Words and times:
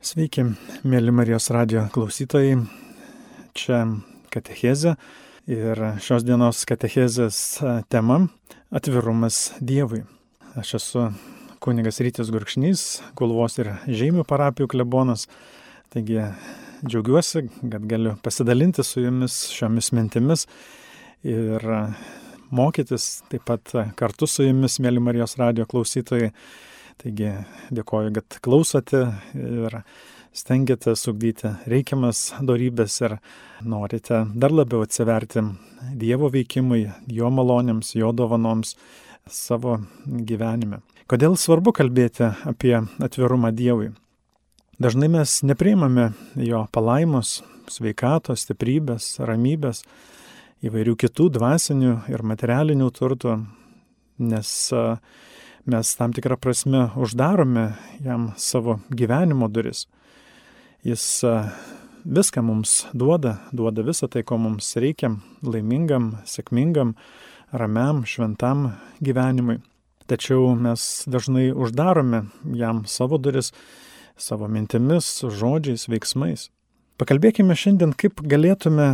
Sveiki, 0.00 0.40
mėly 0.88 1.12
Marijos 1.12 1.50
radio 1.52 1.82
klausytojai. 1.92 2.54
Čia 3.52 3.80
katechezė 4.32 4.94
ir 5.44 5.82
šios 6.00 6.24
dienos 6.24 6.62
katechezės 6.64 7.60
tema- 7.92 8.16
atvirumas 8.78 9.52
Dievui. 9.60 10.06
Aš 10.56 10.70
esu 10.78 11.02
kunigas 11.60 12.00
Rytis 12.00 12.30
Gurkšnys, 12.32 13.02
Kulvos 13.14 13.58
ir 13.58 13.76
Žemė 13.84 14.24
parapijų 14.24 14.70
klebonas. 14.72 15.26
Taigi 15.92 16.32
džiaugiuosi, 16.82 17.50
kad 17.70 17.84
galiu 17.84 18.16
pasidalinti 18.22 18.82
su 18.82 19.04
jumis 19.04 19.52
šiomis 19.52 19.92
mintimis 19.92 20.46
ir 21.22 21.60
mokytis 22.50 23.20
taip 23.28 23.44
pat 23.44 23.64
kartu 23.96 24.26
su 24.26 24.48
jumis, 24.48 24.80
mėly 24.80 24.98
Marijos 24.98 25.36
radio 25.36 25.66
klausytojai 25.66 26.32
Taigi 27.00 27.30
dėkoju, 27.72 28.10
kad 28.18 28.36
klausote 28.44 28.98
ir 29.32 29.76
stengiate 30.36 30.92
sugdyti 31.00 31.54
reikiamas 31.70 32.34
darybės 32.44 32.98
ir 33.00 33.14
norite 33.64 34.26
dar 34.36 34.52
labiau 34.52 34.84
atsiverti 34.84 35.46
Dievo 35.96 36.28
veikimui, 36.28 36.90
Jo 37.08 37.30
malonėms, 37.32 37.94
Jo 37.96 38.12
dovanoms 38.12 38.74
savo 39.30 39.78
gyvenime. 40.04 40.82
Kodėl 41.08 41.38
svarbu 41.40 41.72
kalbėti 41.72 42.28
apie 42.46 42.76
atvirumą 43.00 43.48
Dievui? 43.56 43.94
Dažnai 44.80 45.08
mes 45.08 45.40
nepriimame 45.42 46.10
Jo 46.36 46.66
palaimos, 46.72 47.40
sveikatos, 47.72 48.44
stiprybės, 48.44 49.14
ramybės, 49.24 49.86
įvairių 50.68 50.98
kitų 51.00 51.30
dvasinių 51.38 51.96
ir 52.12 52.28
materialinių 52.28 52.92
turtų, 52.92 53.38
nes 54.20 54.52
mes 55.66 55.94
tam 55.96 56.12
tikrą 56.16 56.36
prasme 56.40 56.88
uždarome 56.96 57.72
jam 58.04 58.30
savo 58.36 58.78
gyvenimo 58.90 59.48
duris. 59.48 59.86
Jis 60.84 61.24
viską 62.04 62.42
mums 62.42 62.86
duoda, 62.94 63.36
duoda 63.52 63.82
visą 63.82 64.08
tai, 64.08 64.22
ko 64.24 64.38
mums 64.38 64.72
reikia 64.76 65.12
laimingam, 65.42 66.14
sėkmingam, 66.24 66.94
ramiam, 67.52 68.04
šventam 68.06 68.70
gyvenimui. 69.04 69.60
Tačiau 70.10 70.54
mes 70.58 71.04
dažnai 71.06 71.50
uždarome 71.52 72.24
jam 72.56 72.84
savo 72.86 73.18
duris, 73.18 73.52
savo 74.18 74.48
mintimis, 74.48 75.20
žodžiais, 75.22 75.86
veiksmais. 75.88 76.48
Pakalbėkime 77.00 77.54
šiandien, 77.56 77.94
kaip 77.96 78.20
galėtume 78.26 78.88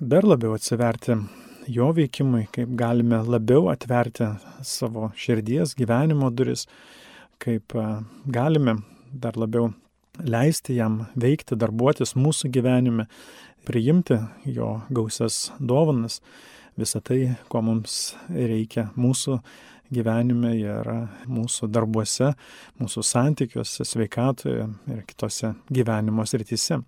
dar 0.00 0.26
labiau 0.26 0.56
atsiverti 0.56 1.20
jo 1.68 1.90
veikimui, 1.96 2.46
kaip 2.54 2.72
galime 2.78 3.20
labiau 3.26 3.70
atverti 3.72 4.28
savo 4.66 5.10
širdies, 5.18 5.74
gyvenimo 5.78 6.30
duris, 6.30 6.66
kaip 7.42 7.74
galime 8.26 8.78
dar 9.12 9.38
labiau 9.38 9.72
leisti 10.22 10.76
jam 10.78 11.04
veikti, 11.18 11.58
darbuotis 11.58 12.16
mūsų 12.16 12.50
gyvenime, 12.54 13.06
priimti 13.66 14.18
jo 14.46 14.80
gausias 14.94 15.50
dovanas, 15.58 16.20
visą 16.78 17.00
tai, 17.04 17.20
ko 17.50 17.62
mums 17.66 18.14
reikia 18.30 18.90
mūsų 18.96 19.40
gyvenime 19.92 20.52
ir 20.58 20.90
mūsų 21.30 21.68
darbuose, 21.70 22.32
mūsų 22.80 23.04
santykiuose, 23.06 23.86
sveikatoje 23.86 24.68
ir 24.92 25.02
kitose 25.08 25.54
gyvenimo 25.72 26.26
srityse. 26.26 26.80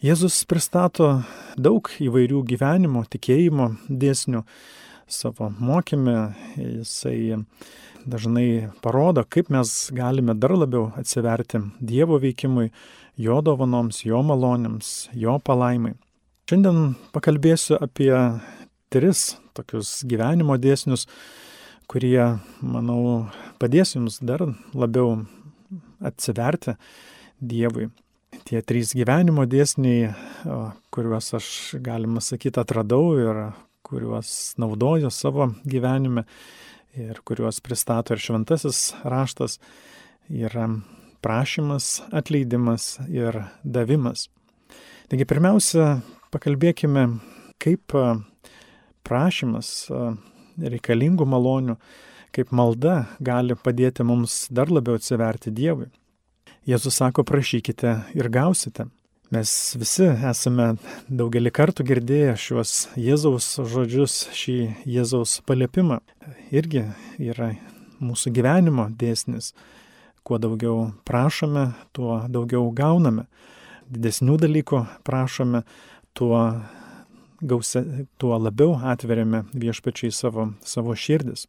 Jėzus 0.00 0.46
pristato 0.48 1.06
daug 1.60 1.90
įvairių 2.00 2.38
gyvenimo, 2.48 3.02
tikėjimo 3.04 3.66
dėsnių 3.84 4.40
savo 5.04 5.50
mokymę. 5.60 6.14
Jisai 6.56 7.42
dažnai 8.08 8.70
parodo, 8.80 9.26
kaip 9.28 9.52
mes 9.52 9.74
galime 9.92 10.32
dar 10.32 10.56
labiau 10.56 10.86
atsiverti 10.96 11.60
Dievo 11.84 12.16
veikimui, 12.16 12.70
Jo 13.20 13.42
dovanoms, 13.44 14.00
Jo 14.08 14.24
malonėms, 14.24 15.10
Jo 15.12 15.36
palaimai. 15.44 15.92
Šiandien 16.48 16.96
pakalbėsiu 17.12 17.76
apie 17.76 18.14
tris 18.88 19.34
tokius 19.52 19.98
gyvenimo 20.08 20.56
dėsnius, 20.56 21.10
kurie, 21.92 22.40
manau, 22.64 23.26
padės 23.60 23.98
jums 24.00 24.22
dar 24.24 24.48
labiau 24.72 25.26
atsiverti 26.00 26.80
Dievui 27.36 27.92
tie 28.48 28.62
trys 28.66 28.94
gyvenimo 28.96 29.44
dėsniai, 29.48 30.12
kuriuos 30.94 31.34
aš, 31.38 31.48
galima 31.82 32.22
sakyti, 32.24 32.60
atradau 32.62 33.14
ir 33.18 33.42
kuriuos 33.86 34.54
naudoju 34.60 35.10
savo 35.10 35.50
gyvenime 35.66 36.26
ir 36.98 37.20
kuriuos 37.26 37.60
pristato 37.62 38.14
ir 38.14 38.22
šventasis 38.22 38.90
raštas, 39.06 39.58
yra 40.30 40.66
prašymas, 41.22 42.00
atleidimas 42.14 42.96
ir 43.08 43.42
davimas. 43.62 44.28
Taigi 45.10 45.26
pirmiausia, 45.26 46.00
pakalbėkime, 46.34 47.06
kaip 47.62 47.94
prašymas 49.06 49.72
reikalingų 50.60 51.26
malonių, 51.26 51.76
kaip 52.34 52.52
malda 52.54 53.04
gali 53.18 53.56
padėti 53.58 54.06
mums 54.06 54.44
dar 54.54 54.70
labiau 54.70 54.98
atsiverti 55.00 55.50
Dievui. 55.54 55.90
Jėzus 56.68 56.98
sako, 57.00 57.24
prašykite 57.24 57.94
ir 58.12 58.28
gausite. 58.28 58.84
Mes 59.32 59.50
visi 59.80 60.04
esame 60.28 60.74
daugelį 61.08 61.52
kartų 61.56 61.86
girdėję 61.88 62.34
šiuos 62.36 62.72
Jėzaus 63.00 63.46
žodžius, 63.70 64.16
šį 64.36 64.56
Jėzaus 64.84 65.38
paliepimą. 65.48 66.00
Irgi 66.52 66.82
yra 67.16 67.54
mūsų 68.02 68.32
gyvenimo 68.36 68.90
dėsnis. 68.92 69.54
Kuo 70.20 70.36
daugiau 70.42 70.90
prašome, 71.08 71.70
tuo 71.96 72.18
daugiau 72.28 72.68
gauname. 72.76 73.24
Didesnių 73.88 74.36
dalykų 74.44 74.82
prašome, 75.06 75.62
tuo, 76.12 76.42
gausia, 77.40 77.86
tuo 78.20 78.36
labiau 78.36 78.76
atveriame 78.92 79.46
viešpačiai 79.54 80.12
savo, 80.12 80.50
savo 80.60 80.92
širdis. 80.92 81.46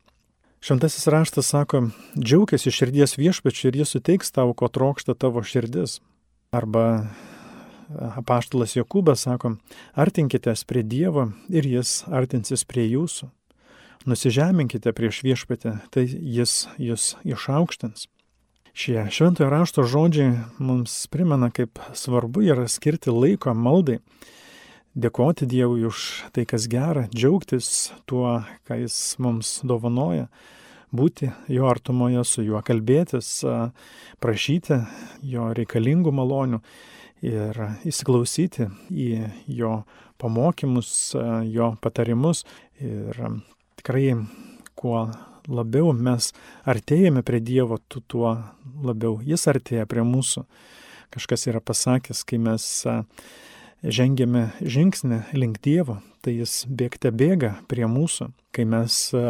Šventasis 0.62 1.08
raštas 1.10 1.48
sako, 1.50 1.88
džiaugėsi 2.14 2.70
širdies 2.70 3.16
viešpačiu 3.18 3.72
ir 3.72 3.80
jis 3.80 3.96
suteiks 3.96 4.30
tau, 4.30 4.52
ko 4.54 4.68
trokšta 4.70 5.16
tavo 5.18 5.42
širdis. 5.42 5.98
Arba 6.54 7.08
apaštalas 8.22 8.76
Jokūbas 8.78 9.26
sako, 9.26 9.56
artinkitės 9.98 10.62
prie 10.70 10.84
Dievo 10.86 11.32
ir 11.50 11.66
jis 11.66 12.04
artinsis 12.14 12.62
prie 12.70 12.86
jūsų. 12.92 13.32
Nusižeminkite 14.06 14.94
prieš 14.94 15.24
viešpatę, 15.26 15.80
tai 15.90 16.06
jis 16.06 16.68
jūs 16.78 17.16
išaukštins. 17.26 18.06
Šie 18.78 19.08
šventojo 19.10 19.50
rašto 19.50 19.84
žodžiai 19.90 20.46
mums 20.62 20.94
primena, 21.10 21.50
kaip 21.50 21.82
svarbu 21.98 22.46
yra 22.46 22.70
skirti 22.70 23.10
laiko 23.10 23.58
maldai 23.58 23.98
dėkoti 24.96 25.48
Dievui 25.48 25.86
už 25.88 26.32
tai, 26.36 26.46
kas 26.50 26.68
gera, 26.72 27.08
džiaugtis 27.14 27.92
tuo, 28.10 28.42
ką 28.68 28.82
Jis 28.82 28.98
mums 29.24 29.60
dovanoja, 29.68 30.28
būti 30.92 31.32
jo 31.52 31.70
artumoje, 31.72 32.24
su 32.28 32.44
juo 32.44 32.62
kalbėtis, 32.66 33.30
prašyti 34.20 34.82
jo 35.24 35.52
reikalingų 35.56 36.12
malonių 36.12 36.62
ir 37.24 37.60
įsiklausyti 37.88 38.68
į 38.92 39.10
jo 39.48 39.82
pamokymus, 40.22 41.14
jo 41.48 41.74
patarimus. 41.82 42.44
Ir 42.82 43.18
tikrai, 43.80 44.18
kuo 44.76 45.06
labiau 45.48 45.94
mes 45.96 46.32
artėjame 46.68 47.24
prie 47.26 47.40
Dievo, 47.40 47.80
tuo 47.88 48.36
labiau 48.84 49.22
Jis 49.26 49.48
artėja 49.48 49.88
prie 49.90 50.04
mūsų. 50.06 50.44
Kažkas 51.12 51.48
yra 51.52 51.60
pasakęs, 51.64 52.24
kai 52.24 52.40
mes 52.40 52.68
žengėme 53.84 54.52
žingsnį 54.62 55.24
link 55.34 55.62
Dievo, 55.66 56.00
tai 56.22 56.36
jis 56.38 56.66
bėgte 56.70 57.12
bėga 57.12 57.56
prie 57.70 57.88
mūsų, 57.90 58.30
kai 58.54 58.66
mes 58.70 58.98
e, 59.18 59.24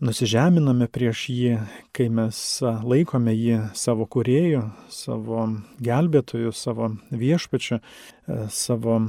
nusižeminame 0.00 0.88
prieš 0.92 1.26
jį, 1.32 1.54
kai 1.92 2.08
mes 2.12 2.38
e, 2.62 2.72
laikome 2.88 3.34
jį 3.36 3.60
savo 3.76 4.08
kuriejų, 4.08 4.64
savo 4.92 5.44
gelbėtojų, 5.84 6.52
savo 6.56 6.92
viešpačių, 7.10 7.80
e, 7.80 8.40
savo 8.48 9.00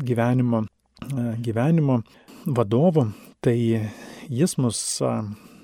gyvenimo, 0.00 0.64
gyvenimo 1.44 2.00
vadovu, 2.46 3.10
tai 3.44 3.56
jis 4.32 4.56
mus 4.62 4.80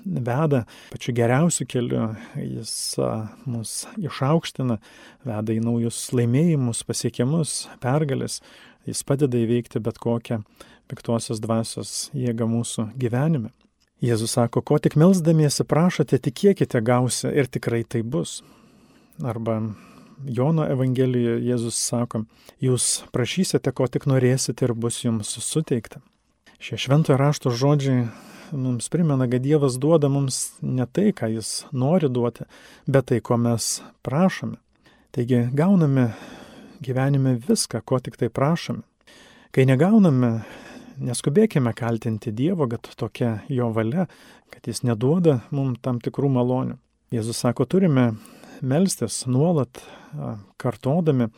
veda 0.05 0.63
pačiu 0.93 1.13
geriausiu 1.17 1.67
keliu, 1.69 2.09
jis 2.35 2.73
mus 3.49 3.85
išaukština, 3.99 4.79
veda 5.27 5.55
į 5.55 5.61
naujus 5.65 6.01
laimėjimus, 6.15 6.83
pasiekimus, 6.87 7.67
pergalės, 7.83 8.39
jis 8.89 9.03
padeda 9.03 9.39
įveikti 9.39 9.81
bet 9.83 9.99
kokią 10.01 10.41
piktosios 10.89 11.41
dvasios 11.43 12.09
jėgą 12.17 12.47
mūsų 12.49 12.89
gyvenime. 12.99 13.53
Jėzus 13.99 14.37
sako, 14.37 14.61
ko 14.63 14.77
tik 14.79 14.95
melzdamiesi 14.95 15.65
prašote, 15.67 16.21
tikėkite 16.23 16.79
gausia 16.79 17.33
ir 17.35 17.49
tikrai 17.51 17.83
tai 17.83 17.99
bus. 18.01 18.39
Arba 19.19 19.59
Jono 20.23 20.63
Evangelijoje 20.67 21.43
Jėzus 21.43 21.79
sako, 21.79 22.23
jūs 22.63 23.03
prašysite, 23.15 23.71
ko 23.75 23.87
tik 23.91 24.07
norėsite 24.07 24.67
ir 24.67 24.73
bus 24.75 25.01
jums 25.03 25.35
suteikta. 25.43 25.99
Šie 26.59 26.79
šventojo 26.79 27.19
rašto 27.19 27.51
žodžiai 27.55 28.07
mums 28.51 28.89
primena, 28.89 29.27
kad 29.29 29.41
Dievas 29.41 29.77
duoda 29.79 30.09
mums 30.09 30.59
ne 30.61 30.85
tai, 30.85 31.11
ką 31.13 31.29
Jis 31.33 31.65
nori 31.71 32.09
duoti, 32.09 32.47
bet 32.87 33.11
tai, 33.11 33.21
ko 33.21 33.37
mes 33.37 33.79
prašome. 34.05 34.57
Taigi 35.11 35.47
gauname 35.53 36.11
gyvenime 36.81 37.35
viską, 37.47 37.81
ko 37.85 37.99
tik 37.99 38.17
tai 38.17 38.29
prašome. 38.29 38.83
Kai 39.51 39.65
negauname, 39.65 40.43
neskubėkime 41.01 41.73
kaltinti 41.73 42.31
Dievo, 42.35 42.67
kad 42.69 42.85
tokia 42.99 43.39
jo 43.49 43.71
valia, 43.73 44.05
kad 44.53 44.67
jis 44.69 44.83
neduoda 44.85 45.39
mums 45.51 45.81
tam 45.81 45.99
tikrų 46.03 46.29
malonių. 46.35 46.77
Jėzus 47.13 47.41
sako, 47.41 47.65
turime 47.65 48.11
melstis 48.61 49.23
nuolat, 49.25 49.81
kartodami 50.61 51.29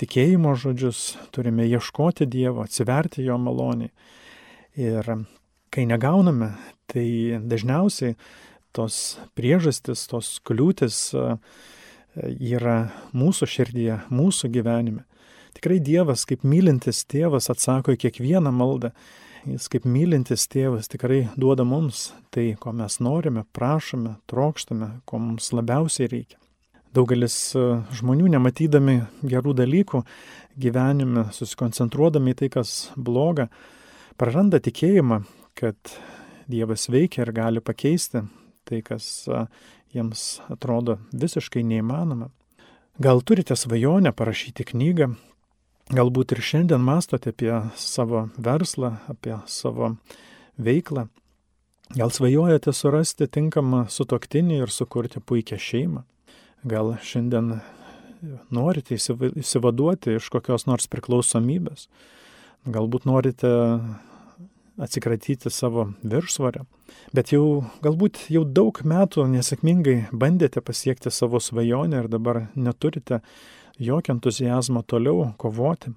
tikėjimo 0.00 0.54
žodžius, 0.58 1.14
turime 1.34 1.68
ieškoti 1.68 2.26
Dievo, 2.26 2.64
atsiverti 2.64 3.24
jo 3.24 3.38
maloniai. 3.38 3.92
Ir 4.80 5.10
kai 5.74 5.86
negauname, 5.90 6.52
tai 6.90 7.40
dažniausiai 7.42 8.14
tos 8.74 9.18
priežastis, 9.34 10.06
tos 10.10 10.38
kliūtis 10.46 11.00
yra 12.22 12.78
mūsų 13.14 13.48
širdyje, 13.50 13.98
mūsų 14.14 14.50
gyvenime. 14.54 15.02
Tikrai 15.54 15.78
Dievas, 15.82 16.24
kaip 16.26 16.42
mylintis 16.46 17.04
tėvas, 17.10 17.50
atsako 17.50 17.94
į 17.94 18.00
kiekvieną 18.06 18.50
maldą. 18.54 18.90
Jis 19.44 19.68
kaip 19.68 19.84
mylintis 19.84 20.46
tėvas 20.48 20.88
tikrai 20.88 21.26
duoda 21.36 21.66
mums 21.68 22.08
tai, 22.32 22.54
ko 22.58 22.72
mes 22.72 22.96
norime, 23.04 23.44
prašome, 23.52 24.16
trokštame, 24.30 24.88
ko 25.04 25.20
mums 25.20 25.50
labiausiai 25.52 26.08
reikia. 26.10 26.38
Daugelis 26.94 27.36
žmonių, 27.98 28.30
nematydami 28.32 29.00
gerų 29.26 29.52
dalykų 29.58 30.04
gyvenime, 30.62 31.26
susikoncentruodami 31.34 32.32
į 32.32 32.38
tai, 32.40 32.48
kas 32.54 32.74
bloga, 32.94 33.48
praranda 34.16 34.62
tikėjimą, 34.62 35.24
kad 35.54 35.76
Dievas 36.50 36.88
veikia 36.92 37.24
ir 37.24 37.32
gali 37.32 37.60
pakeisti 37.64 38.20
tai, 38.68 38.80
kas 38.84 39.26
jiems 39.94 40.40
atrodo 40.52 40.98
visiškai 41.12 41.62
neįmanoma. 41.64 42.30
Gal 43.00 43.22
turite 43.26 43.56
svajonę 43.58 44.12
parašyti 44.14 44.66
knygą, 44.70 45.08
galbūt 45.94 46.36
ir 46.36 46.42
šiandien 46.44 46.82
mastote 46.84 47.32
apie 47.34 47.52
savo 47.80 48.28
verslą, 48.38 48.94
apie 49.10 49.38
savo 49.50 49.96
veiklą. 50.56 51.08
Gal 51.94 52.10
svajojate 52.14 52.72
surasti 52.72 53.28
tinkamą 53.28 53.84
sutoktinį 53.92 54.62
ir 54.62 54.72
sukurti 54.72 55.20
puikią 55.20 55.58
šeimą. 55.60 56.04
Gal 56.64 56.94
šiandien 57.04 57.58
norite 58.54 58.96
įsivaduoti 58.96 60.16
iš 60.16 60.30
kokios 60.32 60.64
nors 60.66 60.88
priklausomybės. 60.88 61.88
Galbūt 62.64 63.04
norite 63.04 63.50
atsikratyti 64.78 65.50
savo 65.50 65.88
viršsvario. 66.02 66.64
Bet 67.14 67.32
jau 67.32 67.64
galbūt 67.84 68.26
jau 68.32 68.44
daug 68.44 68.80
metų 68.84 69.26
nesėkmingai 69.30 70.10
bandėte 70.12 70.62
pasiekti 70.64 71.12
savo 71.14 71.40
svajonę 71.40 72.02
ir 72.02 72.08
dabar 72.10 72.46
neturite 72.54 73.20
jokio 73.78 74.16
entuzijazmo 74.16 74.82
toliau 74.82 75.32
kovoti. 75.38 75.94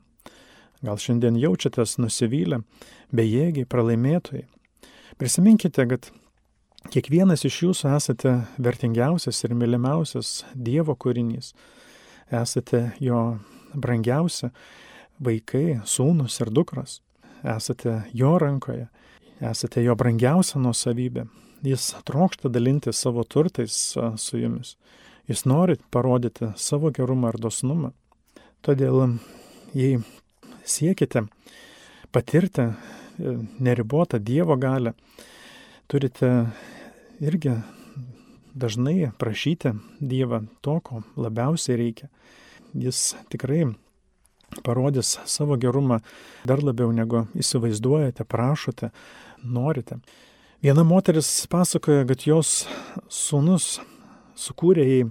Gal 0.85 0.99
šiandien 1.01 1.39
jaučiatės 1.41 1.97
nusivylę, 1.97 2.61
bejėgiai, 3.09 3.65
pralaimėtojai. 3.65 4.45
Prisiminkite, 5.17 5.87
kad 5.89 6.11
kiekvienas 6.93 7.47
iš 7.49 7.63
jūsų 7.63 7.95
esate 7.97 8.35
vertingiausias 8.61 9.41
ir 9.47 9.57
mylimiausias 9.57 10.43
Dievo 10.53 10.93
kūrinys. 10.93 11.55
Esate 12.29 12.91
jo 13.01 13.39
brangiausi 13.73 14.51
vaikai, 15.17 15.79
sūnus 15.81 16.37
ir 16.45 16.53
dukros 16.53 16.99
esate 17.43 18.01
jo 18.13 18.37
rankoje, 18.39 18.87
esate 19.41 19.83
jo 19.83 19.95
brangiausia 19.95 20.61
nuosavybė. 20.61 21.27
Jis 21.65 21.89
trokšta 22.05 22.49
dalinti 22.53 22.93
savo 22.93 23.23
turtais 23.23 23.75
su 23.97 24.37
jumis. 24.37 24.75
Jis 25.27 25.43
nori 25.45 25.75
parodyti 25.91 26.53
savo 26.55 26.91
gerumą 26.93 27.33
ir 27.33 27.39
dosnumą. 27.41 27.91
Todėl, 28.63 29.17
jei 29.75 29.97
siekite 30.67 31.25
patirti 32.11 32.67
e, 32.67 32.73
neribotą 33.59 34.19
Dievo 34.23 34.55
galę, 34.57 34.93
turite 35.87 36.29
irgi 37.19 37.57
dažnai 38.57 39.11
prašyti 39.17 39.73
Dievą 39.99 40.45
to, 40.61 40.79
ko 40.79 41.03
labiausiai 41.17 41.77
reikia. 41.81 42.09
Jis 42.73 43.15
tikrai 43.31 43.65
parodys 44.63 45.17
savo 45.25 45.57
gerumą 45.57 45.99
dar 46.47 46.63
labiau 46.63 46.91
negu 46.95 47.25
įsivaizduojate, 47.37 48.25
prašote, 48.25 48.91
norite. 49.43 49.99
Viena 50.63 50.83
moteris 50.87 51.29
pasakoja, 51.51 52.07
kad 52.09 52.25
jos 52.25 52.63
sūnus 53.13 53.77
sukūrė 54.37 54.85
jai 54.87 55.03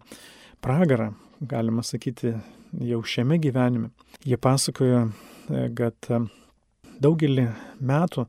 pragarą, 0.65 1.13
galima 1.41 1.85
sakyti, 1.87 2.35
jau 2.83 3.03
šiame 3.07 3.39
gyvenime. 3.43 3.93
Jie 4.27 4.39
pasakoja, 4.41 5.07
kad 5.79 6.11
daugelį 7.03 7.47
metų 7.79 8.27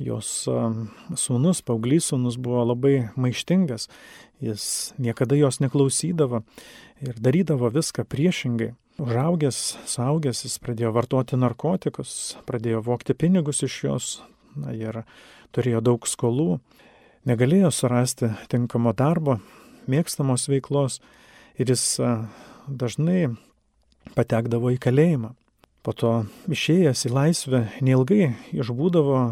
jos 0.00 0.30
sūnus, 1.20 1.62
paauglys 1.62 2.10
sūnus 2.10 2.38
buvo 2.40 2.64
labai 2.64 3.10
maištingas, 3.20 3.88
jis 4.40 4.64
niekada 4.98 5.36
jos 5.38 5.60
neklausydavo 5.60 6.42
ir 7.04 7.20
darydavo 7.20 7.70
viską 7.72 8.06
priešingai. 8.08 8.72
Užaugęs, 9.00 9.58
saugęs, 9.88 10.42
jis 10.44 10.58
pradėjo 10.60 10.90
vartoti 10.92 11.38
narkotikus, 11.40 12.34
pradėjo 12.44 12.82
vokti 12.84 13.14
pinigus 13.16 13.62
iš 13.64 13.76
jos 13.86 14.08
na, 14.60 14.74
ir 14.76 14.98
turėjo 15.56 15.80
daug 15.80 16.04
skolų, 16.04 16.58
negalėjo 17.24 17.70
surasti 17.72 18.28
tinkamo 18.52 18.92
darbo, 18.92 19.38
mėgstamos 19.88 20.44
veiklos 20.52 20.98
ir 21.56 21.72
jis 21.72 21.84
dažnai 22.68 23.30
patekdavo 24.18 24.74
į 24.74 24.82
kalėjimą. 24.84 25.32
Po 25.80 25.96
to 25.96 26.12
išėjęs 26.52 27.06
į 27.08 27.14
laisvę, 27.16 27.62
neilgai 27.80 28.34
išbūdavo 28.52 29.22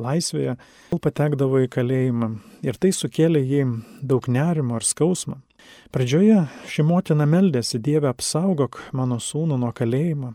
laisvėje, 0.00 0.56
patekdavo 0.96 1.60
į 1.66 1.68
kalėjimą 1.76 2.32
ir 2.64 2.80
tai 2.80 2.94
sukėlė 2.96 3.44
jai 3.44 3.68
daug 4.00 4.32
nerimo 4.32 4.80
ir 4.80 4.88
skausmo. 4.88 5.42
Pradžioje 5.90 6.44
ši 6.70 6.84
motina 6.86 7.26
meldėsi, 7.26 7.80
Dieve 7.82 8.10
apsaugok 8.10 8.78
mano 8.94 9.18
sūnų 9.18 9.58
nuo 9.58 9.72
kalėjimo, 9.74 10.34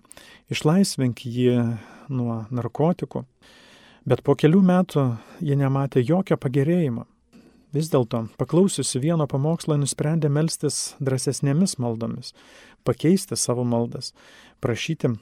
išlaisvink 0.51 1.23
jį 1.25 1.55
nuo 2.11 2.41
narkotikų. 2.51 3.23
Bet 4.05 4.21
po 4.21 4.35
kelių 4.37 4.61
metų 4.61 5.05
ji 5.41 5.55
nematė 5.57 6.03
jokio 6.05 6.37
pagerėjimo. 6.37 7.05
Vis 7.75 7.89
dėlto, 7.91 8.21
paklausiusi 8.39 9.01
vieno 9.03 9.25
pamokslo, 9.27 9.75
nusprendė 9.75 10.29
melstis 10.31 10.93
drąsesnėmis 11.03 11.75
maldomis, 11.81 12.31
pakeisti 12.87 13.35
savo 13.35 13.65
maldas, 13.67 14.13
prašyti 14.63 15.15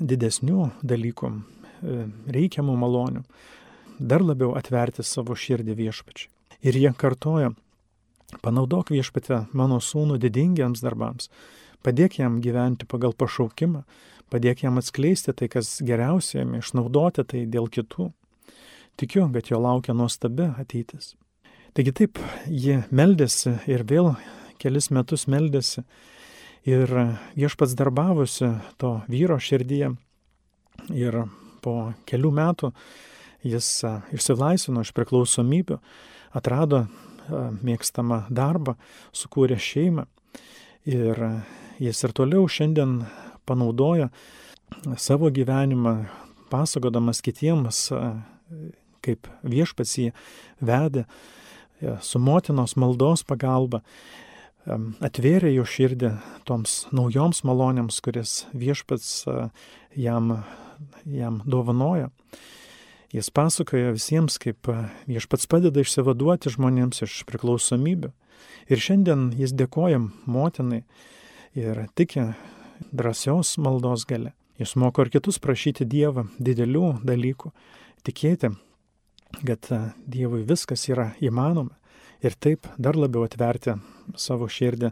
didesnių 0.00 0.70
dalykų, 0.84 1.30
e, 1.30 2.06
reikiamų 2.36 2.74
malonių, 2.82 3.24
dar 3.98 4.24
labiau 4.24 4.52
atverti 4.58 5.04
savo 5.06 5.36
širdį 5.36 5.76
viešpačiai. 5.78 6.28
Ir 6.64 6.76
jie 6.80 6.92
kartojo, 6.96 7.54
Panaudok 8.42 8.90
viešpatę 8.94 9.44
mano 9.52 9.80
sūnų 9.82 10.18
didingiams 10.22 10.82
darbams, 10.84 11.30
padėk 11.84 12.18
jam 12.18 12.40
gyventi 12.44 12.88
pagal 12.88 13.14
pašaukimą, 13.14 13.84
padėk 14.32 14.64
jam 14.64 14.80
atskleisti 14.80 15.34
tai, 15.36 15.50
kas 15.52 15.78
geriausia 15.84 16.40
jam, 16.40 16.56
išnaudoti 16.58 17.26
tai 17.28 17.44
dėl 17.50 17.68
kitų. 17.70 18.10
Tikiu, 18.98 19.26
kad 19.34 19.50
jo 19.50 19.58
laukia 19.58 19.94
nuostabi 19.94 20.48
ateitis. 20.58 21.14
Taigi 21.74 21.90
taip, 21.90 22.18
ji 22.46 22.84
meldėsi 22.94 23.56
ir 23.66 23.82
vėl 23.82 24.12
kelis 24.62 24.92
metus 24.94 25.26
meldėsi. 25.26 25.82
Ir 26.64 26.88
viešpats 27.36 27.74
darbavosi 27.76 28.54
to 28.80 29.00
vyro 29.10 29.36
širdyje. 29.42 29.90
Ir 30.94 31.18
po 31.64 31.92
kelių 32.08 32.30
metų 32.38 32.70
jis 33.44 33.68
išsilaisvino 34.14 34.84
iš 34.84 34.94
priklausomybių, 34.96 35.80
atrado 36.32 36.86
mėgstamą 37.30 38.24
darbą, 38.34 38.76
sukūrė 39.16 39.58
šeimą. 39.60 40.06
Ir 40.84 41.20
jis 41.80 42.04
ir 42.04 42.12
toliau 42.16 42.48
šiandien 42.50 43.04
panaudoja 43.48 44.10
savo 45.00 45.30
gyvenimą, 45.32 45.94
pasakodamas 46.52 47.22
kitiems, 47.24 47.86
kaip 49.04 49.28
viešpats 49.44 49.96
jį 50.00 50.10
vedė 50.64 51.06
su 52.04 52.20
motinos 52.22 52.76
maldos 52.80 53.24
pagalba, 53.26 53.82
atvėrė 54.64 55.52
jo 55.52 55.64
širdį 55.68 56.14
toms 56.48 56.84
naujoms 56.94 57.42
malonėms, 57.44 58.00
kuris 58.04 58.44
viešpats 58.56 59.24
jam, 59.96 60.44
jam 61.04 61.42
dovanoja. 61.44 62.10
Jis 63.14 63.30
pasakoja 63.30 63.92
visiems, 63.94 64.40
kaip 64.42 64.66
viešpats 65.06 65.46
padeda 65.46 65.84
išsivaduoti 65.84 66.50
žmonėms 66.50 67.04
iš 67.06 67.20
priklausomybių. 67.28 68.10
Ir 68.66 68.80
šiandien 68.82 69.28
jis 69.38 69.52
dėkoja 69.54 70.00
motinai 70.26 70.82
ir 71.54 71.84
tiki 71.94 72.32
drąsios 72.90 73.54
maldos 73.62 74.02
gale. 74.10 74.32
Jis 74.58 74.74
moko 74.78 75.04
ir 75.04 75.12
kitus 75.14 75.38
prašyti 75.42 75.86
Dievą 75.86 76.26
didelių 76.42 76.88
dalykų, 77.06 77.52
tikėti, 78.06 78.50
kad 79.46 79.70
Dievui 80.10 80.42
viskas 80.46 80.86
yra 80.90 81.12
įmanoma 81.22 81.74
ir 82.22 82.34
taip 82.34 82.66
dar 82.78 82.98
labiau 82.98 83.26
atverti 83.26 83.76
savo 84.18 84.48
širdį 84.50 84.90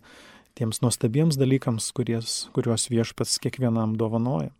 tiems 0.59 0.83
nuostabiems 0.85 1.39
dalykams, 1.41 1.91
kuries, 1.97 2.47
kuriuos 2.55 2.87
viešpats 2.93 3.39
kiekvienam 3.43 3.97
dovanoja. 3.99 4.51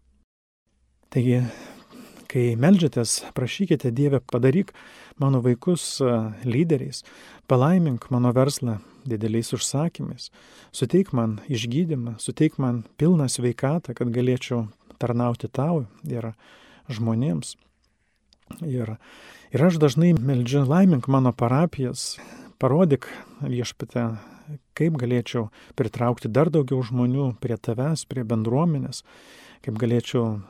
Taigi, 1.13 1.43
kai 2.33 2.53
melžiatės, 2.57 3.19
prašykite 3.37 3.93
Dievę, 3.93 4.23
padaryk 4.33 4.73
mano 5.21 5.43
vaikus 5.45 5.99
lyderiais, 6.49 7.03
palaimink 7.51 8.09
mano 8.11 8.33
verslą 8.33 8.79
dideliais 9.05 9.53
užsakymais, 9.53 10.31
suteik 10.73 11.13
man 11.13 11.41
išgydymą, 11.53 12.17
suteik 12.23 12.59
man 12.63 12.85
pilną 12.97 13.29
sveikatą, 13.29 13.95
kad 13.99 14.13
galėčiau 14.15 14.67
tarnauti 15.03 15.51
tau 15.53 15.85
ir 16.09 16.33
žmonėms. 16.89 17.57
Ir, 18.65 18.97
ir 19.53 19.65
aš 19.65 19.81
dažnai 19.83 20.13
meldžiu, 20.17 20.65
laimink 20.69 21.09
mano 21.13 21.33
parapijas, 21.33 22.17
parodyk 22.63 23.09
viešpate, 23.43 24.13
kaip 24.77 24.97
galėčiau 25.01 25.49
pritraukti 25.79 26.31
dar 26.33 26.51
daugiau 26.53 26.83
žmonių 26.85 27.33
prie 27.43 27.57
tavęs, 27.57 28.05
prie 28.09 28.25
bendruomenės, 28.29 29.03
kaip 29.65 29.79
galėčiau 29.81 30.43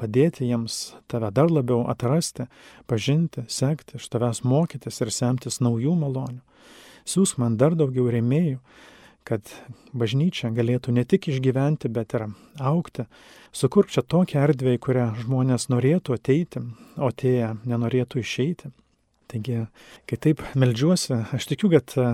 padėti 0.00 0.48
jiems 0.48 0.96
tave 1.10 1.30
dar 1.34 1.50
labiau 1.52 1.84
atrasti, 1.90 2.48
pažinti, 2.90 3.46
sekti, 3.48 4.00
iš 4.00 4.08
tavęs 4.12 4.42
mokytis 4.44 5.00
ir 5.02 5.12
semtis 5.14 5.60
naujų 5.64 5.94
malonių. 6.00 6.42
Siūsk 7.06 7.38
man 7.38 7.56
dar 7.60 7.76
daugiau 7.78 8.08
rėmėjų, 8.10 8.58
kad 9.26 9.50
bažnyčia 9.94 10.52
galėtų 10.54 10.94
ne 10.94 11.04
tik 11.04 11.28
išgyventi, 11.30 11.90
bet 11.90 12.14
ir 12.14 12.28
aukti. 12.58 13.06
Sukurk 13.54 13.90
čia 13.90 14.02
tokią 14.02 14.42
erdvę, 14.46 14.76
į 14.76 14.82
kurią 14.82 15.06
žmonės 15.22 15.68
norėtų 15.72 16.18
ateiti, 16.18 16.62
o 16.98 17.10
tie 17.10 17.54
nenorėtų 17.66 18.22
išeiti. 18.22 18.72
Taigi, 19.26 19.64
kai 20.06 20.18
taip 20.22 20.42
melžiuosi, 20.54 21.16
aš 21.34 21.48
tikiu, 21.50 21.70
kad 21.72 21.94
e, 21.98 22.10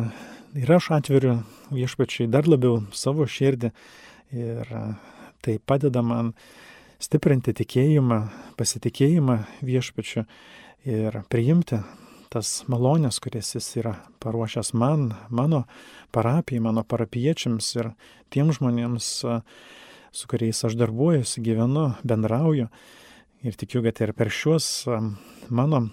ir 0.63 0.71
aš 0.73 0.89
atveriu 0.97 1.35
viešpačiai 1.73 2.31
dar 2.33 2.49
labiau 2.49 2.79
savo 2.97 3.27
širdį 3.29 3.69
ir 4.33 4.71
e, 4.73 4.85
tai 5.45 5.59
padeda 5.61 6.01
man 6.01 6.33
stiprinti 7.03 7.55
tikėjimą, 7.57 8.19
pasitikėjimą 8.59 9.37
viešpačiu 9.67 10.25
ir 10.87 11.23
priimti 11.33 11.81
tas 12.33 12.63
malonės, 12.71 13.19
kurias 13.21 13.53
jis 13.57 13.67
yra 13.83 13.97
paruošęs 14.23 14.73
man, 14.79 15.11
mano 15.29 15.65
parapijai, 16.15 16.63
mano 16.65 16.85
parapiečiams 16.89 17.69
ir 17.77 17.91
tiem 18.33 18.53
žmonėms, 18.55 19.09
su 20.13 20.31
kuriais 20.31 20.63
aš 20.65 20.79
darbuojuosi, 20.81 21.43
gyvenu, 21.45 21.91
bendrauju. 22.09 22.71
Ir 23.43 23.59
tikiu, 23.59 23.83
kad 23.85 23.99
ir 24.01 24.15
per 24.17 24.31
šiuos 24.33 24.87
mano 25.51 25.89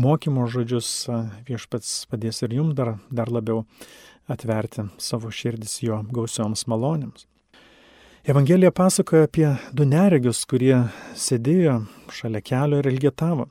mokymo 0.00 0.46
žodžius 0.48 0.92
viešpats 1.48 2.06
padės 2.08 2.44
ir 2.46 2.54
jums 2.60 2.78
dar, 2.78 2.94
dar 3.10 3.32
labiau 3.32 3.64
atverti 4.30 4.86
savo 5.02 5.32
širdis 5.34 5.80
jo 5.82 6.00
gausioms 6.14 6.68
malonėms. 6.70 7.26
Evangelija 8.24 8.70
pasakoja 8.70 9.24
apie 9.24 9.48
du 9.72 9.86
neregius, 9.88 10.42
kurie 10.44 10.76
sėdėjo 11.16 11.78
šalia 12.12 12.42
kelio 12.44 12.80
ir 12.82 12.88
ilgetavo. 12.90 13.46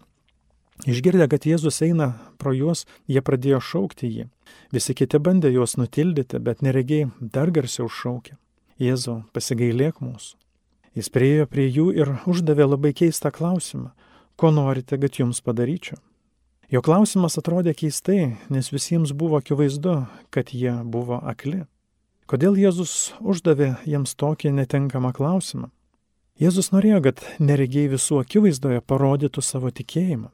Išgirdę, 0.86 1.26
kad 1.32 1.48
Jėzus 1.50 1.82
eina 1.82 2.12
pro 2.38 2.54
juos, 2.54 2.86
jie 3.10 3.24
pradėjo 3.26 3.60
šaukti 3.66 4.08
jį. 4.08 4.26
Visi 4.72 4.94
kiti 4.94 5.18
bandė 5.20 5.50
juos 5.56 5.74
nutildyti, 5.82 6.38
bet 6.38 6.62
neregiai 6.62 7.10
dar 7.20 7.50
garsiau 7.50 7.90
šaukė. 7.90 8.38
Jėzau, 8.80 9.24
pasigailėk 9.34 10.04
mūsų. 10.06 10.38
Jis 10.94 11.10
priejo 11.10 11.50
prie 11.50 11.66
jų 11.66 11.88
ir 11.98 12.14
uždavė 12.30 12.70
labai 12.70 12.94
keistą 12.94 13.34
klausimą. 13.34 13.90
Ko 14.38 14.54
norite, 14.54 15.02
kad 15.02 15.18
jums 15.18 15.42
padaryčiau? 15.42 15.98
Jo 16.70 16.86
klausimas 16.86 17.42
atrodė 17.42 17.74
keistai, 17.74 18.38
nes 18.54 18.70
visiems 18.70 19.18
buvo 19.18 19.42
akivaizdu, 19.42 20.04
kad 20.30 20.54
jie 20.54 20.78
buvo 20.86 21.18
akli. 21.26 21.66
Kodėl 22.30 22.60
Jėzus 22.62 23.16
uždavė 23.26 23.72
jiems 23.90 24.12
tokį 24.14 24.52
netinkamą 24.54 25.10
klausimą? 25.18 25.72
Jėzus 26.38 26.68
norėjo, 26.70 27.00
kad 27.08 27.24
neregiai 27.42 27.90
visų 27.90 28.20
akivaizdoje 28.22 28.84
parodytų 28.86 29.42
savo 29.42 29.72
tikėjimą. 29.74 30.30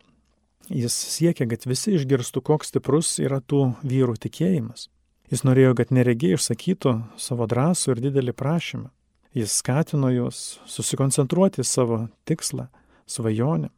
Jis 0.67 0.91
siekia, 0.91 1.47
kad 1.47 1.63
visi 1.63 1.93
išgirstų, 1.95 2.43
koks 2.43 2.73
stiprus 2.73 3.13
yra 3.23 3.39
tų 3.39 3.77
vyrų 3.87 4.17
tikėjimas. 4.25 4.89
Jis 5.31 5.45
norėjo, 5.47 5.71
kad 5.79 5.95
neregiai 5.95 6.35
išsakytų 6.35 6.97
savo 7.15 7.47
drąsų 7.47 7.95
ir 7.95 8.03
didelį 8.09 8.35
prašymą. 8.43 8.91
Jis 9.31 9.55
skatino 9.63 10.11
juos 10.11 10.59
susikoncentruoti 10.67 11.63
savo 11.63 12.09
tikslą, 12.27 12.67
svajonę. 13.07 13.71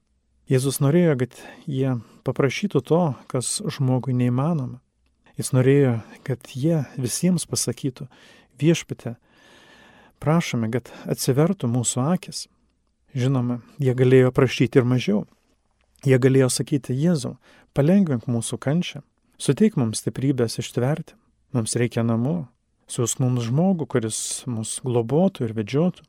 Jėzus 0.50 0.82
norėjo, 0.82 1.20
kad 1.22 1.38
jie 1.70 2.00
paprašytų 2.26 2.82
to, 2.82 3.04
kas 3.30 3.60
žmogui 3.78 4.18
neįmanoma. 4.18 4.82
Jis 5.38 5.54
norėjo, 5.54 6.00
kad 6.26 6.50
jie 6.58 6.84
visiems 6.98 7.46
pasakytų, 7.46 8.08
viešpate, 8.58 9.16
prašome, 10.24 10.70
kad 10.74 10.90
atsivertų 11.06 11.70
mūsų 11.70 12.04
akis. 12.16 12.48
Žinoma, 13.18 13.62
jie 13.82 13.94
galėjo 13.98 14.34
prašyti 14.34 14.82
ir 14.82 14.88
mažiau. 14.90 15.24
Jie 16.06 16.18
galėjo 16.22 16.50
sakyti, 16.54 16.94
Jėzau, 16.94 17.38
palengvink 17.78 18.28
mūsų 18.30 18.60
kančią, 18.62 19.02
suteik 19.42 19.78
mums 19.78 20.04
stiprybės 20.04 20.60
ištverti, 20.62 21.16
mums 21.54 21.74
reikia 21.78 22.04
namų, 22.06 22.48
siūs 22.90 23.18
mums 23.22 23.48
žmogų, 23.48 23.88
kuris 23.90 24.20
mus 24.50 24.78
globotų 24.86 25.48
ir 25.48 25.56
vedžiotų. 25.58 26.06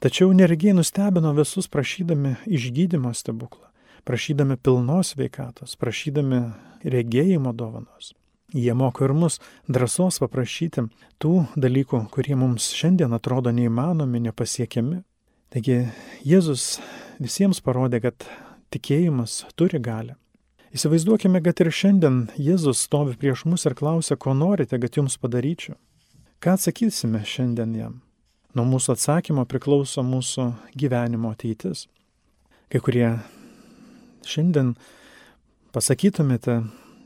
Tačiau 0.00 0.32
neregiai 0.32 0.72
nustebino 0.76 1.34
visus 1.36 1.68
prašydami 1.68 2.38
išgydymo 2.48 3.12
stebuklą, 3.16 3.68
prašydami 4.08 4.56
pilnos 4.56 5.12
veikatos, 5.20 5.76
prašydami 5.80 6.40
regėjimo 6.84 7.52
dovanos. 7.52 8.14
Jie 8.50 8.74
moko 8.74 9.04
ir 9.06 9.12
mus 9.14 9.38
drąsos 9.70 10.18
paprašyti 10.18 10.88
tų 11.22 11.34
dalykų, 11.54 12.02
kurie 12.10 12.34
mums 12.34 12.72
šiandien 12.74 13.14
atrodo 13.14 13.52
neįmanomi, 13.54 14.22
nepasiekiami. 14.26 15.04
Taigi 15.54 15.84
Jėzus 16.26 16.80
visiems 17.22 17.62
parodė, 17.62 18.00
kad 18.02 18.26
tikėjimas 18.74 19.44
turi 19.54 19.78
galę. 19.82 20.16
Įsivaizduokime, 20.74 21.42
kad 21.42 21.62
ir 21.62 21.70
šiandien 21.74 22.18
Jėzus 22.38 22.82
stovi 22.86 23.16
prieš 23.18 23.44
mus 23.46 23.66
ir 23.66 23.74
klausia, 23.78 24.18
ko 24.18 24.34
norite, 24.34 24.78
kad 24.82 24.98
jums 24.98 25.18
padaryčiau. 25.18 25.74
Ką 26.42 26.54
atsakysime 26.58 27.22
šiandien 27.26 27.74
jam? 27.78 27.96
Nuo 28.54 28.66
mūsų 28.66 28.96
atsakymo 28.96 29.44
priklauso 29.46 30.02
mūsų 30.02 30.48
gyvenimo 30.78 31.30
ateitis. 31.34 31.86
Kai 32.70 32.82
kurie 32.82 33.08
šiandien 34.26 34.72
pasakytumėte, 35.74 36.60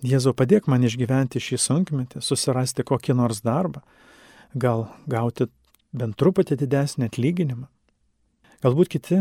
Jėzau 0.04 0.34
padėk 0.37 0.66
man 0.68 0.84
išgyventi 0.84 1.40
šį 1.40 1.58
sunkmetį, 1.64 2.20
susirasti 2.20 2.84
kokį 2.84 3.16
nors 3.16 3.40
darbą, 3.44 3.80
gal 4.52 4.90
gauti 5.08 5.49
bent 5.96 6.18
truputį 6.20 6.58
didesnį 6.61 7.08
atlyginimą. 7.08 7.70
Galbūt 8.64 8.92
kiti 8.92 9.20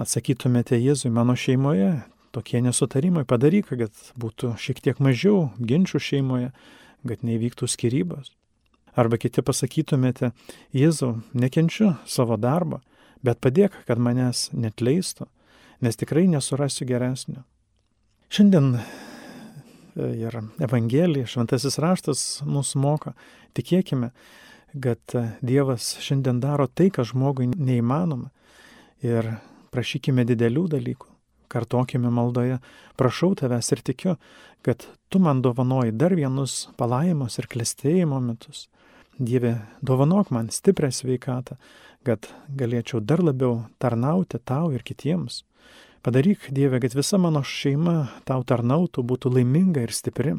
atsakytumėte 0.00 0.76
Jėzui 0.76 1.12
mano 1.14 1.36
šeimoje, 1.36 2.02
tokie 2.36 2.60
nesutarimai 2.60 3.24
padaryk, 3.24 3.72
kad 3.72 3.96
būtų 4.20 4.54
šiek 4.60 4.84
tiek 4.84 5.00
mažiau 5.00 5.48
ginčių 5.56 6.02
šeimoje, 6.10 6.52
kad 7.08 7.24
neįvyktų 7.24 7.68
skirybos. 7.70 8.34
Arba 8.92 9.16
kiti 9.22 9.40
pasakytumėte, 9.40 10.34
Jėzau, 10.76 11.20
nekenčiu 11.32 11.94
savo 12.04 12.36
darbo, 12.36 12.82
bet 13.24 13.40
padėk, 13.40 13.86
kad 13.88 14.02
manęs 14.02 14.50
net 14.52 14.84
leistų, 14.84 15.30
nes 15.80 15.96
tikrai 15.96 16.26
nesurasiu 16.28 16.84
geresnio. 16.88 17.46
Šiandien 18.30 18.74
ir 19.96 20.36
Evangelija, 20.62 21.28
šventasis 21.28 21.78
raštas 21.82 22.24
mūsų 22.46 22.82
moka, 22.82 23.14
tikėkime, 23.56 24.10
kad 24.82 25.16
Dievas 25.42 25.96
šiandien 26.02 26.40
daro 26.42 26.68
tai, 26.68 26.90
kas 26.94 27.10
žmogui 27.10 27.48
neįmanoma. 27.50 28.30
Ir 29.02 29.32
prašykime 29.72 30.26
didelių 30.28 30.66
dalykų, 30.74 31.08
kartokime 31.50 32.10
maldoje, 32.12 32.60
prašau 33.00 33.32
tavęs 33.38 33.72
ir 33.74 33.82
tikiu, 33.86 34.16
kad 34.62 34.84
tu 35.08 35.18
man 35.18 35.42
dovanoji 35.42 35.96
dar 35.96 36.14
vienus 36.14 36.68
palaimos 36.76 37.38
ir 37.40 37.48
klestėjimo 37.50 38.20
metus. 38.22 38.68
Dieve, 39.20 39.56
dovanok 39.84 40.30
man 40.32 40.48
stiprią 40.52 40.92
sveikatą, 40.94 41.56
kad 42.04 42.30
galėčiau 42.56 43.02
dar 43.04 43.20
labiau 43.24 43.64
tarnauti 43.78 44.40
tau 44.44 44.70
ir 44.72 44.84
kitiems. 44.86 45.42
Padaryk, 46.02 46.46
Dieve, 46.50 46.80
kad 46.80 46.94
visa 46.96 47.18
mano 47.20 47.42
šeima 47.44 48.06
tau 48.24 48.40
tarnautų, 48.40 49.02
būtų 49.04 49.34
laiminga 49.34 49.82
ir 49.84 49.92
stipri. 49.92 50.38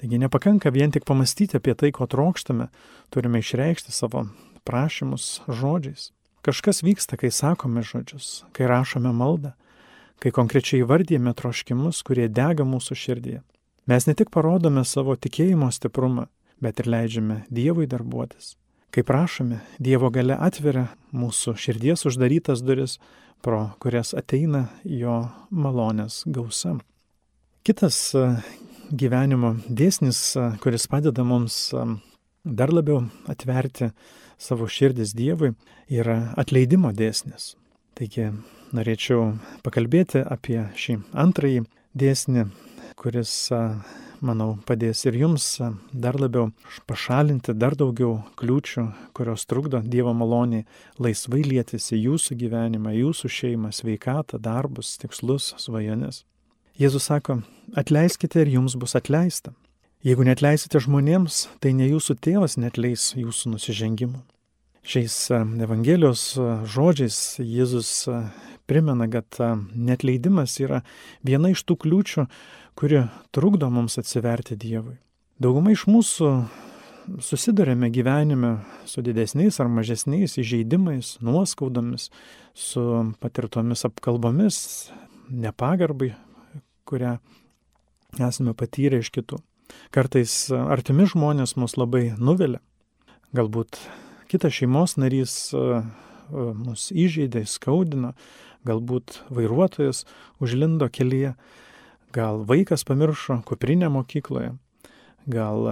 Taigi 0.00 0.16
nepakanka 0.22 0.72
vien 0.72 0.88
tik 0.88 1.04
pamastyti 1.04 1.58
apie 1.58 1.74
tai, 1.76 1.90
ko 1.92 2.06
trokštame, 2.08 2.70
turime 3.12 3.42
išreikšti 3.44 3.92
savo 3.92 4.24
prašymus 4.64 5.42
žodžiais. 5.44 6.14
Kažkas 6.40 6.80
vyksta, 6.80 7.18
kai 7.20 7.28
sakome 7.28 7.84
žodžius, 7.84 8.46
kai 8.56 8.70
rašome 8.72 9.12
maldą, 9.12 9.52
kai 10.16 10.32
konkrečiai 10.32 10.86
vardėme 10.88 11.34
troškimus, 11.36 12.00
kurie 12.00 12.30
dega 12.32 12.64
mūsų 12.64 12.96
širdėje. 12.96 13.42
Mes 13.84 14.08
ne 14.08 14.16
tik 14.16 14.32
parodome 14.32 14.86
savo 14.88 15.12
tikėjimo 15.12 15.68
stiprumą, 15.76 16.30
bet 16.56 16.80
ir 16.80 16.88
leidžiame 16.88 17.42
Dievui 17.52 17.84
darbuotis. 17.84 18.54
Kai 18.90 19.02
prašome, 19.06 19.60
Dievo 19.78 20.08
gale 20.10 20.34
atveria 20.34 20.88
mūsų 21.14 21.54
širdies 21.54 22.02
uždarytas 22.10 22.62
duris, 22.66 22.96
pro 23.38 23.68
kurias 23.78 24.10
ateina 24.18 24.64
jo 24.82 25.20
malonės 25.50 26.24
gausa. 26.26 26.74
Kitas 27.62 27.98
e, 28.18 28.24
gyvenimo 28.90 29.52
dėsnis, 29.68 30.18
e, 30.34 30.48
kuris 30.64 30.88
padeda 30.90 31.22
mums 31.22 31.58
e, 31.70 31.84
dar 32.42 32.74
labiau 32.74 33.04
atverti 33.30 33.92
savo 34.42 34.66
širdis 34.66 35.14
Dievui 35.14 35.52
yra 35.86 36.34
atleidimo 36.40 36.90
dėsnis. 36.90 37.54
Taigi 37.94 38.26
norėčiau 38.74 39.36
pakalbėti 39.62 40.24
apie 40.26 40.64
šį 40.74 40.98
antrąjį 41.14 41.62
dėsnį, 41.94 42.48
kuris, 42.98 43.52
manau, 44.24 44.54
padės 44.68 45.02
ir 45.08 45.16
jums 45.20 45.44
dar 45.92 46.18
labiau 46.20 46.50
pašalinti 46.88 47.54
dar 47.56 47.76
daugiau 47.78 48.20
kliūčių, 48.40 48.84
kurios 49.16 49.46
trukdo 49.48 49.80
Dievo 49.84 50.12
maloniai 50.16 50.66
laisvai 50.98 51.42
lietis 51.46 51.90
į 51.94 52.02
jūsų 52.06 52.36
gyvenimą, 52.42 52.94
jūsų 52.96 53.30
šeimą, 53.36 53.72
sveikatą, 53.76 54.40
darbus, 54.42 54.96
tikslus, 55.00 55.54
svajones. 55.60 56.24
Jėzus 56.80 57.10
sako, 57.10 57.40
atleiskite 57.76 58.40
ir 58.40 58.54
jums 58.56 58.76
bus 58.80 58.96
atleista. 58.96 59.52
Jeigu 60.00 60.24
netleisite 60.24 60.80
žmonėms, 60.80 61.46
tai 61.60 61.74
ne 61.76 61.90
jūsų 61.90 62.16
tėvas 62.24 62.56
netleis 62.56 63.10
jūsų 63.20 63.56
nusižengimų. 63.56 64.22
Šiais 64.80 65.16
Evangelijos 65.60 66.22
žodžiais 66.72 67.36
Jėzus 67.44 68.08
primena, 68.70 69.10
kad 69.10 69.40
netleidimas 69.74 70.54
yra 70.62 70.84
viena 71.26 71.50
iš 71.50 71.66
tų 71.66 71.80
kliūčių, 71.84 72.26
kuri 72.78 73.04
trukdo 73.34 73.70
mums 73.74 73.98
atsiverti 74.00 74.58
Dievui. 74.60 75.00
Dauguma 75.40 75.74
iš 75.74 75.86
mūsų 75.90 76.30
susidurėme 77.24 77.90
gyvenime 77.90 78.58
su 78.88 79.02
didesniais 79.02 79.58
ar 79.62 79.70
mažesniais 79.72 80.36
įžeidimais, 80.40 81.16
nuoskaudomis, 81.24 82.10
su 82.54 82.82
patirtomis 83.22 83.84
apkalbomis, 83.88 84.58
nepagarbai, 85.30 86.12
kurią 86.88 87.16
esame 88.20 88.54
patyrę 88.58 89.00
iš 89.02 89.10
kitų. 89.14 89.40
Kartais 89.94 90.34
artimi 90.50 91.06
žmonės 91.08 91.56
mus 91.60 91.76
labai 91.78 92.10
nuvelia. 92.18 92.60
Galbūt 93.36 93.78
kitas 94.30 94.56
šeimos 94.56 94.96
narys 94.98 95.34
mus 96.30 96.88
įžeidė, 96.94 97.44
skaudino, 97.46 98.14
galbūt 98.68 99.20
vairuotojas 99.32 100.04
užlindo 100.42 100.88
kelyje, 100.92 101.34
gal 102.14 102.44
vaikas 102.48 102.84
pamiršo 102.88 103.40
kuprinę 103.48 103.90
mokykloje, 103.92 104.54
gal 105.30 105.70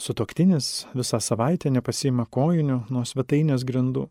sutoktinis 0.00 0.86
visą 0.96 1.20
savaitę 1.20 1.70
nepasima 1.72 2.26
kojinių 2.30 2.84
nuo 2.90 3.04
svetainės 3.08 3.64
grindų, 3.68 4.08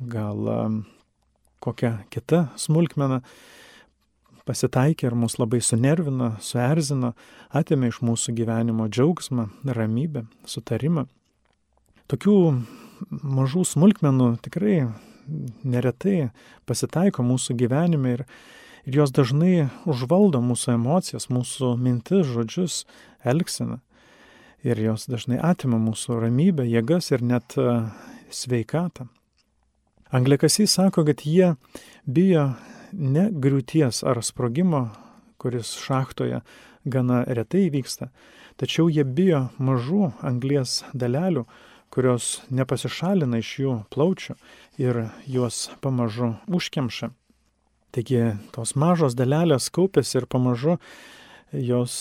gal 0.00 0.48
kokia 1.64 1.98
kita 2.12 2.48
smulkmena 2.60 3.22
pasitaikė 4.44 5.08
ir 5.08 5.14
mus 5.16 5.38
labai 5.40 5.62
sunervino, 5.64 6.34
suerzino, 6.44 7.14
atėmė 7.56 7.88
iš 7.92 8.02
mūsų 8.04 8.34
gyvenimo 8.36 8.90
džiaugsmą, 8.92 9.48
ramybę, 9.64 10.26
sutarimą. 10.44 11.06
Tokių 12.12 12.36
mažų 13.24 13.64
smulkmenų 13.70 14.34
tikrai 14.44 14.82
neretai 15.64 16.30
pasitaiko 16.68 17.24
mūsų 17.26 17.56
gyvenime 17.60 18.14
ir, 18.18 18.24
ir 18.84 19.00
jos 19.00 19.14
dažnai 19.14 19.68
užvaldo 19.88 20.42
mūsų 20.44 20.76
emocijas, 20.76 21.28
mūsų 21.32 21.74
mintis, 21.80 22.28
žodžius, 22.30 22.84
elgseną. 23.24 23.80
Ir 24.64 24.80
jos 24.80 25.04
dažnai 25.12 25.36
atima 25.44 25.76
mūsų 25.76 26.22
ramybę, 26.22 26.64
jėgas 26.64 27.10
ir 27.12 27.24
net 27.24 27.56
sveikatą. 28.32 29.08
Anglikasys 30.14 30.72
sako, 30.78 31.04
kad 31.04 31.24
jie 31.26 31.54
bijo 32.06 32.54
ne 32.92 33.28
griūties 33.30 34.04
ar 34.06 34.22
sprogimo, 34.22 34.86
kuris 35.38 35.74
šachtoje 35.82 36.40
gana 36.84 37.24
retai 37.26 37.66
vyksta, 37.72 38.10
tačiau 38.60 38.88
jie 38.92 39.04
bijo 39.04 39.48
mažų 39.58 40.12
anglies 40.22 40.82
dalelių, 40.94 41.44
kurios 41.94 42.42
nepasišalina 42.50 43.38
iš 43.38 43.50
jų 43.62 43.74
plaučių 43.94 44.34
ir 44.82 45.04
juos 45.30 45.68
pamažu 45.84 46.34
užkemša. 46.50 47.12
Taigi 47.94 48.22
tos 48.54 48.74
mažos 48.74 49.14
dalelės 49.14 49.70
kaupėsi 49.70 50.18
ir 50.18 50.26
pamažu 50.26 50.80
jos 51.54 51.96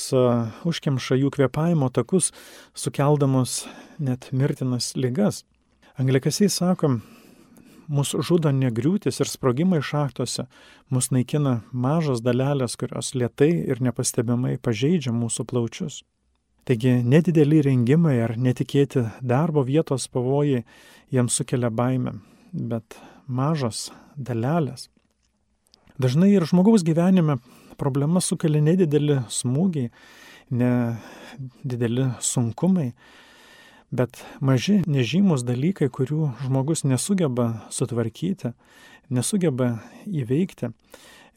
užkemša 0.66 1.20
jų 1.22 1.30
kvepavimo 1.36 1.92
takus, 1.94 2.32
sukeldamos 2.74 3.68
net 4.02 4.32
mirtinas 4.34 4.96
lygas. 4.98 5.44
Anglikasiai 6.02 6.50
sakom, 6.50 7.04
mus 7.88 8.16
žudo 8.18 8.50
negriūtis 8.50 9.22
ir 9.22 9.30
sprogimai 9.30 9.84
šachtose, 9.86 10.48
mus 10.90 11.12
naikina 11.14 11.60
mažos 11.72 12.24
dalelės, 12.26 12.78
kurios 12.80 13.14
lietai 13.14 13.52
ir 13.70 13.84
nepastebimai 13.86 14.58
pažeidžia 14.58 15.14
mūsų 15.14 15.46
plaučius. 15.46 16.02
Taigi 16.64 16.94
nedideli 17.04 17.60
rengimai 17.66 18.22
ar 18.24 18.38
netikėti 18.40 19.02
darbo 19.20 19.66
vietos 19.68 20.06
pavojai 20.08 20.62
jiems 21.12 21.36
sukelia 21.36 21.68
baimę, 21.68 22.14
bet 22.54 22.96
mažos 23.28 23.90
dalelės. 24.16 24.88
Dažnai 26.00 26.32
ir 26.32 26.48
žmogaus 26.48 26.86
gyvenime 26.88 27.36
problema 27.78 28.22
sukelia 28.24 28.64
nedideli 28.64 29.20
smūgiai, 29.28 29.92
nedideli 30.56 32.08
sunkumai, 32.24 32.94
bet 33.92 34.24
maži 34.40 34.80
nežymus 34.88 35.44
dalykai, 35.44 35.92
kurių 35.92 36.32
žmogus 36.46 36.88
nesugeba 36.88 37.50
sutvarkyti, 37.76 38.56
nesugeba 39.12 39.74
įveikti, 40.08 40.72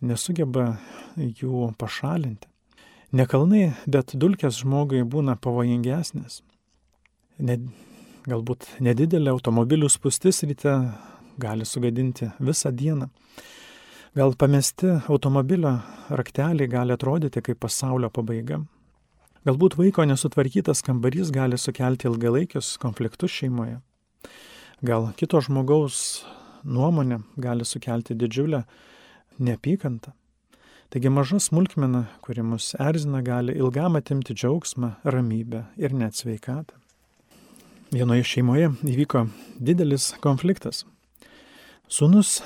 nesugeba 0.06 0.76
jų 1.18 1.72
pašalinti. 1.80 2.46
Nekalnai, 3.16 3.70
bet 3.88 4.12
dulkės 4.18 4.59
žmogui 4.61 4.98
būna 5.09 5.38
pavojingesnės. 5.40 6.42
Ne, 7.40 7.55
galbūt 8.29 8.66
nedidelė 8.83 9.31
automobilių 9.33 9.88
spustis 9.88 10.42
ryte 10.44 10.74
gali 11.40 11.64
sugadinti 11.64 12.29
visą 12.42 12.72
dieną. 12.76 13.07
Gal 14.16 14.35
pamesti 14.37 14.90
automobilio 15.12 15.79
rakteliai 16.09 16.68
gali 16.68 16.92
atrodyti 16.92 17.40
kaip 17.46 17.62
pasaulio 17.64 18.11
pabaiga. 18.12 18.61
Galbūt 19.48 19.79
vaiko 19.81 20.05
nesutvarkytas 20.05 20.85
kambarys 20.85 21.33
gali 21.33 21.57
sukelti 21.57 22.11
ilgalaikius 22.11 22.74
konfliktus 22.83 23.33
šeimoje. 23.33 23.79
Gal 24.85 25.09
kito 25.16 25.40
žmogaus 25.40 26.26
nuomonė 26.64 27.22
gali 27.40 27.64
sukelti 27.64 28.18
didžiulę 28.18 28.64
neapykantą. 29.38 30.12
Taigi 30.90 31.11
maža 31.11 31.38
smulkmena, 31.42 32.05
kuri 32.22 32.42
mus 32.46 32.75
erzina, 32.79 33.22
gali 33.22 33.53
ilgam 33.59 33.96
atimti 33.99 34.35
džiaugsmą, 34.35 34.92
ramybę 35.05 35.64
ir 35.77 35.94
net 35.94 36.14
sveikatą. 36.14 36.79
Vienoje 37.90 38.22
šeimoje 38.27 38.68
įvyko 38.87 39.25
didelis 39.59 40.12
konfliktas. 40.22 40.85
Sūnus, 41.90 42.38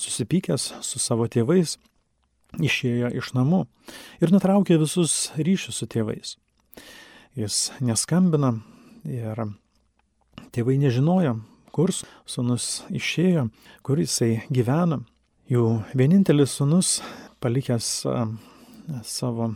susipykęs 0.00 0.70
su 0.84 1.00
savo 1.00 1.28
tėvais, 1.28 1.76
išėjo 2.56 3.10
iš 3.20 3.34
namų 3.36 3.66
ir 4.24 4.32
nutraukė 4.32 4.78
visus 4.80 5.30
ryšius 5.36 5.82
su 5.82 5.88
tėvais. 5.92 6.36
Jis 7.36 7.70
neskambina 7.84 8.54
ir 9.04 9.42
tėvai 10.56 10.78
nežinojo, 10.80 11.36
kur 11.76 11.92
sunus 12.24 12.86
išėjo, 12.88 13.50
kur 13.84 14.00
jisai 14.00 14.46
gyvena. 14.48 15.02
Jų 15.52 15.66
vienintelis 15.94 16.56
sunus, 16.56 16.96
palikęs 17.46 17.88
savo 19.06 19.52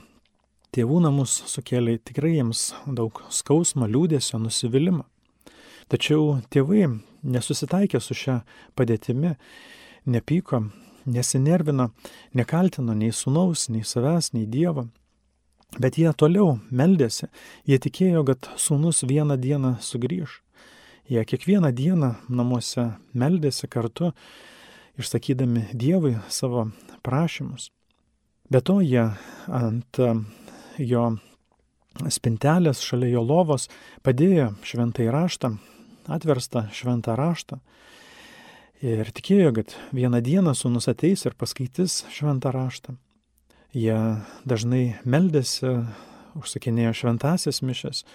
tėvų 0.74 1.00
namus, 1.02 1.32
sukėlė 1.50 1.96
tikrai 2.06 2.36
jiems 2.36 2.68
daug 2.86 3.18
skausmo, 3.34 3.88
liūdėsio, 3.90 4.38
nusivylimą. 4.38 5.02
Tačiau 5.90 6.36
tėvai 6.54 6.84
nesusitaikė 7.26 7.98
su 7.98 8.14
šia 8.14 8.36
padėtimi, 8.78 9.34
nepyko, 10.06 10.62
nesinervino, 11.10 11.88
nekaltino 12.38 12.94
nei 12.94 13.10
sunaus, 13.10 13.66
nei 13.74 13.82
savęs, 13.82 14.30
nei 14.36 14.46
Dievo. 14.46 14.86
Bet 15.82 15.98
jie 15.98 16.10
toliau 16.18 16.60
meldėsi, 16.70 17.26
jie 17.66 17.78
tikėjo, 17.82 18.22
kad 18.30 18.52
sūnus 18.58 19.02
vieną 19.06 19.38
dieną 19.38 19.76
sugrįž. 19.82 20.40
Jie 21.10 21.26
kiekvieną 21.26 21.72
dieną 21.74 22.14
namuose 22.30 22.92
meldėsi 23.18 23.66
kartu, 23.70 24.12
išsakydami 24.98 25.66
Dievui 25.74 26.16
savo 26.30 26.68
prašymus. 27.02 27.70
Be 28.50 28.60
to 28.60 28.80
jie 28.82 29.06
ant 29.46 30.00
jo 30.78 31.04
spintelės 32.10 32.82
šalia 32.82 33.14
jo 33.14 33.22
lovos 33.22 33.68
padėjo 34.02 34.52
šventai 34.66 35.10
raštą, 35.12 35.54
atverstą 36.10 36.66
šventą 36.74 37.14
raštą 37.18 37.60
Ir 38.80 39.10
tikėjo, 39.12 39.50
kad 39.52 39.74
vieną 39.92 40.22
dieną 40.24 40.54
sūnus 40.56 40.86
ateis 40.88 41.26
ir 41.28 41.34
paskaitys 41.36 41.98
šventą 42.16 42.48
raštą. 42.54 42.94
Jie 43.76 43.96
dažnai 44.48 44.96
meldėsi, 45.04 45.84
užsakinėjo 46.40 46.94
šventasias 46.96 47.60
mišes, 47.60 48.06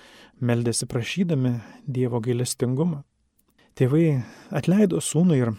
meldėsi 0.42 0.88
prašydami 0.90 1.60
Dievo 1.86 2.18
gailestingumą. 2.18 3.04
Tėvai 3.78 4.24
atleido 4.50 4.98
sūnų 4.98 5.38
ir 5.38 5.54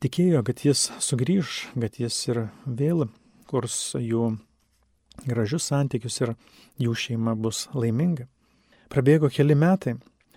tikėjo, 0.00 0.40
kad 0.48 0.64
jis 0.64 0.88
sugrįž, 1.04 1.68
kad 1.76 2.00
jis 2.00 2.16
ir 2.32 2.46
vėl 2.64 3.10
kurs 3.48 3.96
jų 3.98 4.34
gražius 5.26 5.68
santykius 5.70 6.20
ir 6.22 6.34
jų 6.78 6.94
šeima 6.94 7.34
bus 7.34 7.66
laiminga. 7.74 8.28
Prabėgo 8.88 9.28
keli 9.32 9.56
metai, 9.58 9.96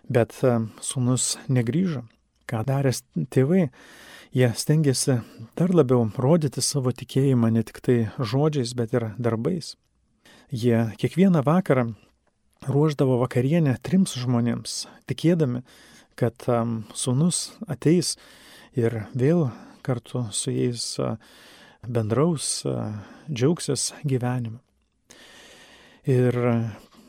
bet 0.10 0.36
e, 0.44 0.58
sūnus 0.84 1.36
negryžo. 1.48 2.04
Ką 2.50 2.66
daręs 2.68 3.04
tėvai, 3.32 3.70
jie 4.36 4.50
stengiasi 4.58 5.22
dar 5.56 5.72
labiau 5.72 6.10
rodyti 6.20 6.64
savo 6.64 6.92
tikėjimą 6.92 7.52
ne 7.56 7.64
tik 7.64 7.80
tai 7.86 7.98
žodžiais, 8.20 8.74
bet 8.76 8.96
ir 8.98 9.12
darbais. 9.16 9.76
Jie 10.52 10.90
kiekvieną 11.00 11.46
vakarą 11.48 11.94
ruoždavo 12.68 13.22
vakarienę 13.22 13.78
trims 13.82 14.18
žmonėms, 14.20 14.86
tikėdami, 15.08 15.64
kad 16.20 16.36
um, 16.52 16.82
sūnus 16.94 17.54
ateis 17.72 18.18
ir 18.76 19.06
vėl 19.16 19.48
kartu 19.82 20.28
su 20.36 20.52
jais 20.52 20.84
uh, 21.00 21.16
bendraus, 21.88 22.66
uh, 22.66 22.94
džiaugsis 23.32 23.92
gyvenimu. 24.04 24.60
Ir 26.10 26.38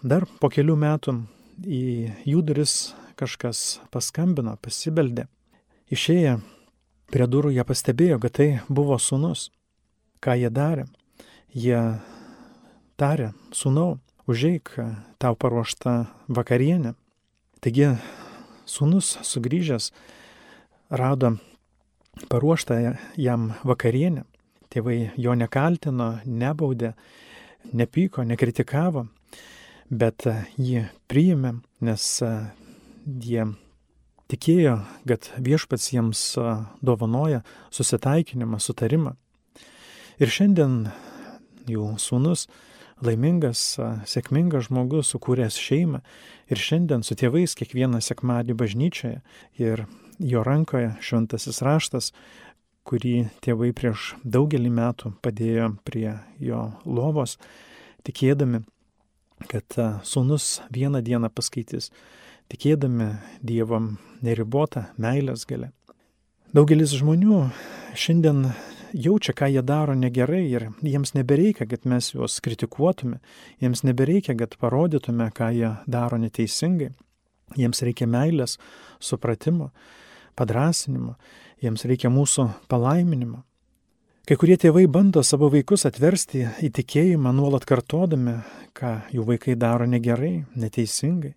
dar 0.05 0.27
po 0.41 0.51
kelių 0.53 0.77
metų 0.77 1.15
į 1.65 1.85
jų 2.29 2.43
duris 2.45 2.93
kažkas 3.17 3.81
paskambino, 3.93 4.57
pasibeldė. 4.61 5.29
Išėję 5.93 6.39
prie 7.13 7.29
durų 7.29 7.53
jie 7.55 7.65
pastebėjo, 7.69 8.19
kad 8.23 8.37
tai 8.39 8.49
buvo 8.69 8.99
sūnus. 9.01 9.51
Ką 10.23 10.37
jie 10.39 10.51
darė? 10.53 10.87
Jie 11.53 11.81
tarė, 12.97 13.33
sūnau, 13.53 13.99
užeik 14.31 14.75
tau 15.21 15.37
paruoštą 15.37 16.07
vakarienę. 16.29 16.95
Taigi 17.63 17.95
sūnus 18.67 19.19
sugrįžęs 19.27 19.91
rado 20.91 21.37
paruoštą 22.29 22.97
jam 23.17 23.53
vakarienę. 23.65 24.25
Tėvai 24.73 25.13
jo 25.21 25.35
nekaltino, 25.37 26.15
nebaudė, 26.25 26.95
nepyko, 27.77 28.25
nekritikavo, 28.25 29.07
bet 29.93 30.25
jį 30.57 30.87
priėmė, 31.13 31.59
nes 31.85 32.07
jie 33.05 33.45
tikėjo, 34.33 34.79
kad 35.09 35.29
viešpats 35.45 35.91
jiems 35.93 36.25
dovanoja 36.81 37.43
susitaikinimą, 37.75 38.61
sutarimą. 38.63 39.17
Ir 40.23 40.33
šiandien 40.33 40.87
jų 41.69 41.95
sūnus 42.01 42.47
laimingas, 43.03 43.75
sėkmingas 44.09 44.69
žmogus, 44.69 45.11
sukūręs 45.13 45.59
šeimą 45.59 46.03
ir 46.53 46.61
šiandien 46.61 47.03
su 47.05 47.17
tėvais 47.19 47.57
kiekvieną 47.59 48.01
sekmadienį 48.05 48.57
bažnyčioje 48.61 49.21
ir 49.61 49.85
jo 50.23 50.45
rankoje 50.47 50.93
šventasis 51.03 51.63
raštas, 51.67 52.13
kurį 52.89 53.15
tėvai 53.45 53.71
prieš 53.77 54.13
daugelį 54.25 54.71
metų 54.75 55.15
padėjo 55.23 55.73
prie 55.87 56.17
jo 56.43 56.65
lovos, 56.85 57.39
tikėdami, 58.07 58.63
kad 59.51 59.79
sūnus 60.07 60.61
vieną 60.75 61.03
dieną 61.05 61.31
paskaitys, 61.35 61.91
tikėdami 62.53 63.15
Dievom 63.43 63.97
neribotą 64.23 64.89
meilės 65.01 65.47
galę. 65.49 65.73
Daugelis 66.53 66.93
žmonių 66.99 67.47
šiandien 67.97 68.51
jaučia, 68.93 69.33
ką 69.33 69.49
jie 69.49 69.63
daro 69.65 69.95
negerai 69.97 70.43
ir 70.51 70.69
jiems 70.85 71.15
nebereikia, 71.17 71.67
kad 71.67 71.87
mes 71.89 72.13
juos 72.13 72.41
kritikuotume, 72.45 73.21
jiems 73.63 73.85
nebereikia, 73.89 74.37
kad 74.37 74.59
parodytume, 74.61 75.31
ką 75.33 75.49
jie 75.57 75.73
daro 75.87 76.19
neteisingai. 76.21 76.93
Jiems 77.57 77.83
reikia 77.85 78.07
meilės, 78.09 78.59
supratimo, 79.01 79.71
padrasinimo, 80.37 81.17
jiems 81.63 81.87
reikia 81.87 82.11
mūsų 82.13 82.49
palaiminimo. 82.71 83.43
Kai 84.23 84.37
kurie 84.39 84.55
tėvai 84.55 84.85
bando 84.87 85.23
savo 85.27 85.49
vaikus 85.51 85.83
atversti 85.89 86.45
į 86.63 86.69
tikėjimą 86.77 87.33
nuolat 87.35 87.65
kartodami, 87.67 88.37
ką 88.71 88.93
jų 89.11 89.25
vaikai 89.27 89.57
daro 89.59 89.89
negerai, 89.91 90.45
neteisingai. 90.55 91.35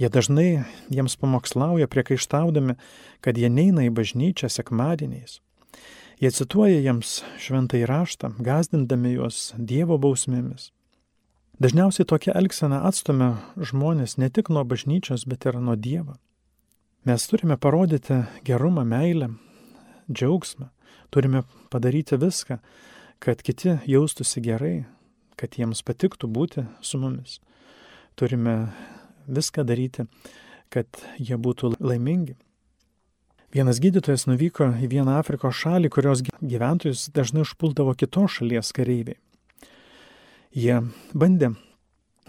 Jie 0.00 0.08
dažnai 0.08 0.64
jiems 0.88 1.18
pamokslauja 1.20 1.90
priekaištaudami, 1.92 2.78
kad 3.20 3.36
jie 3.36 3.50
neina 3.52 3.84
į 3.84 3.92
bažnyčią 3.92 4.48
sekmadieniais. 4.48 5.42
Jie 6.22 6.30
cituoja 6.32 6.80
jiems 6.80 7.20
šventai 7.42 7.84
raštą, 7.88 8.32
gazdindami 8.40 9.12
juos 9.18 9.52
Dievo 9.58 10.00
bausmėmis. 10.00 10.70
Dažniausiai 11.60 12.08
tokia 12.08 12.32
elgsena 12.38 12.80
atstumia 12.88 13.36
žmonės 13.60 14.16
ne 14.16 14.32
tik 14.32 14.48
nuo 14.48 14.64
bažnyčios, 14.64 15.28
bet 15.28 15.44
ir 15.44 15.60
nuo 15.60 15.76
Dievo. 15.76 16.16
Mes 17.04 17.26
turime 17.28 17.58
parodyti 17.60 18.22
gerumą, 18.46 18.86
meilę, 18.88 19.34
džiaugsmą. 20.12 20.68
Turime 21.12 21.42
padaryti 21.70 22.16
viską, 22.16 22.58
kad 23.18 23.42
kiti 23.42 23.78
jaustųsi 23.86 24.40
gerai, 24.44 24.84
kad 25.36 25.58
jiems 25.58 25.82
patiktų 25.84 26.30
būti 26.30 26.64
su 26.84 27.00
mumis. 27.02 27.40
Turime 28.16 28.72
viską 29.26 29.64
daryti, 29.66 30.06
kad 30.72 30.86
jie 31.18 31.36
būtų 31.36 31.74
laimingi. 31.80 32.36
Vienas 33.52 33.82
gydytojas 33.84 34.24
nuvyko 34.24 34.70
į 34.80 34.88
vieną 34.88 35.18
Afrikos 35.20 35.58
šalį, 35.60 35.90
kurios 35.92 36.22
gyventojus 36.24 37.10
dažnai 37.12 37.44
užpuldavo 37.44 37.92
kitos 38.00 38.38
šalies 38.38 38.72
kareiviai. 38.72 39.18
Jie 40.56 40.78
bandė 41.12 41.52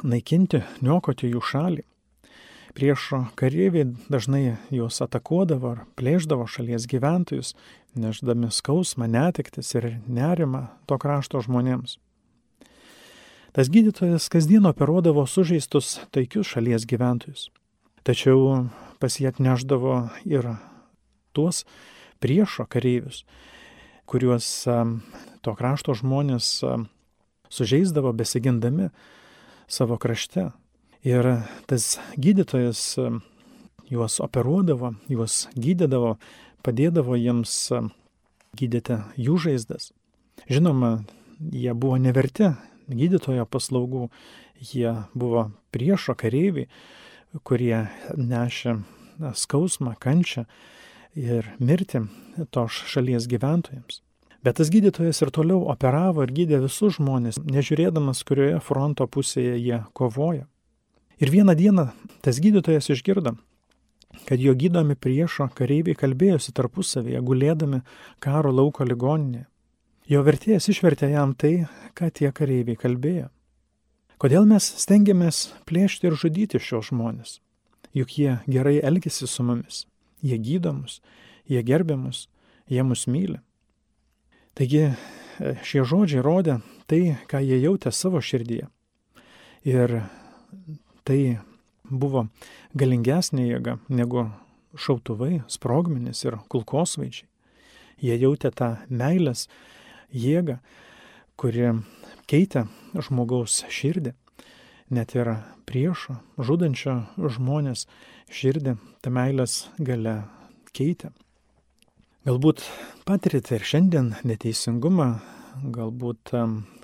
naikinti, 0.04 0.63
niokoti 0.84 1.32
jų 1.32 1.43
šalį. 1.48 1.86
Priešo 2.73 3.27
kareiviai 3.38 3.91
dažnai 4.09 4.55
juos 4.73 4.97
atakuodavo 5.05 5.75
ar 5.75 5.81
plėždavo 5.93 6.47
šalies 6.49 6.88
gyventojus, 6.89 7.53
neždami 7.93 8.49
skausmą, 8.49 9.05
netektis 9.05 9.75
ir 9.77 9.99
nerimą 10.09 10.65
to 10.89 10.97
krašto 10.97 11.43
žmonėms. 11.45 11.99
Tas 13.53 13.69
gydytojas 13.69 14.25
kasdien 14.33 14.65
operuodavo 14.65 15.27
sužeistus 15.29 15.99
taikius 16.09 16.49
šalies 16.55 16.88
gyventojus. 16.89 17.51
Tačiau 18.01 18.65
pas 18.97 19.19
jį 19.21 19.29
atneždavo 19.29 20.07
ir 20.25 20.55
tuos 21.38 21.62
priešo 22.25 22.65
kareivius, 22.65 23.21
kuriuos 24.09 24.49
to 25.45 25.53
krašto 25.53 25.93
žmonės 25.93 26.49
sužeisdavo 27.53 28.15
besigindami 28.17 28.89
savo 29.69 30.01
krašte. 30.01 30.49
Ir 31.04 31.28
tas 31.68 31.98
gydytojas 32.16 32.82
juos 33.92 34.20
operuodavo, 34.24 34.94
juos 35.12 35.48
gydydavo, 35.60 36.16
padėdavo 36.63 37.18
jiems 37.20 37.56
gydyti 38.56 39.02
jų 39.20 39.36
žaizdas. 39.48 39.92
Žinoma, 40.48 41.04
jie 41.52 41.74
buvo 41.76 41.98
neverti 42.00 42.54
gydytojo 42.88 43.46
paslaugų, 43.52 44.08
jie 44.72 44.94
buvo 45.13 45.50
priešo 45.76 46.16
kareiviai, 46.20 46.70
kurie 47.44 47.89
nešė 48.16 48.78
skausmą, 49.36 49.98
kančią 50.00 50.46
ir 51.20 51.52
mirti 51.60 52.06
tos 52.54 52.80
šalies 52.89 53.28
gyventojams. 53.28 54.02
Bet 54.44 54.58
tas 54.60 54.72
gydytojas 54.72 55.22
ir 55.24 55.32
toliau 55.32 55.62
operavo 55.72 56.26
ir 56.26 56.34
gydė 56.36 56.60
visus 56.66 56.98
žmonės, 56.98 57.39
nežiūrėdamas, 57.48 58.26
kurioje 58.28 58.60
fronto 58.63 59.08
pusėje 59.08 59.56
jie 59.60 59.84
kovoja. 59.96 60.48
Ir 61.23 61.31
vieną 61.31 61.55
dieną 61.55 61.86
tas 62.25 62.41
gydytojas 62.43 62.89
išgirdo, 62.91 63.38
kad 64.27 64.41
jo 64.43 64.55
gydomi 64.59 64.97
priešo 64.99 65.47
kareiviai 65.55 65.95
kalbėjosi 65.95 66.51
tarpusavėje, 66.57 67.21
gulėdami 67.23 67.79
karo 68.23 68.51
lauko 68.51 68.83
ligoninėje. 68.88 69.47
Jo 70.12 70.25
vertėjas 70.27 70.67
išvertė 70.67 71.13
jam 71.13 71.31
tai, 71.31 71.53
ką 71.95 72.09
tie 72.12 72.33
kareiviai 72.36 72.75
kalbėjo. 72.75 73.29
Kodėl 74.19 74.43
mes 74.49 74.67
stengiamės 74.83 75.45
plėšti 75.69 76.12
ir 76.12 76.19
žudyti 76.19 76.59
šios 76.59 76.91
žmonės? 76.91 77.39
Juk 77.95 78.19
jie 78.19 78.38
gerai 78.51 78.81
elgesi 78.83 79.29
su 79.29 79.47
mumis 79.47 79.86
jie 80.23 80.39
gydo 80.39 80.73
mus, 80.73 81.01
jie 81.49 81.62
gerbė 81.63 81.97
mus, 81.99 82.27
jie 82.71 82.83
mus 82.88 83.05
myli. 83.12 83.39
Taigi 84.57 84.83
e, 84.88 84.93
šie 85.65 85.83
žodžiai 85.89 86.23
rodė 86.23 86.59
tai, 86.88 87.17
ką 87.27 87.41
jie 87.43 87.59
jautė 87.59 87.91
savo 87.91 88.21
širdyje. 88.23 88.69
Ir 89.67 89.97
tai 91.08 91.39
buvo 91.89 92.28
galingesnė 92.78 93.48
jėga 93.48 93.78
negu 93.89 94.28
šautuvai, 94.74 95.44
sprogmenis 95.48 96.24
ir 96.26 96.39
kulkosvaičiai. 96.50 97.30
Jie 98.04 98.16
jautė 98.20 98.52
tą 98.52 98.74
meilės 98.89 99.48
jėgą, 100.12 100.58
kuri 101.39 101.70
keitė 102.28 102.66
žmogaus 102.98 103.62
širdį, 103.72 104.13
net 104.94 105.13
ir 105.16 105.30
priešo, 105.70 106.18
žudančio 106.38 106.98
žmonės 107.18 107.86
širdį 108.34 108.76
ta 109.02 109.13
meilės 109.13 109.68
gale 109.78 110.24
keitė. 110.74 111.13
Galbūt 112.24 112.63
patirite 113.08 113.58
ir 113.58 113.66
šiandien 113.68 114.13
neteisingumą, 114.24 115.10
galbūt 115.76 116.34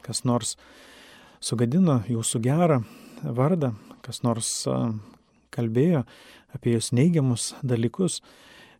kas 0.04 0.26
nors 0.28 0.58
sugadino 1.40 2.02
jūsų 2.12 2.42
gerą 2.44 2.82
vardą, 3.24 3.74
kas 4.10 4.24
nors 4.26 4.50
kalbėjo 5.54 6.02
apie 6.56 6.74
jūs 6.74 6.90
neigiamus 6.98 7.52
dalykus, 7.62 8.24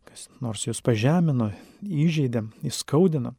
kas 0.08 0.26
nors 0.42 0.66
jūs 0.66 0.82
pažemino, 0.82 1.52
įžeidė, 1.86 2.48
įskaudino. 2.66 3.36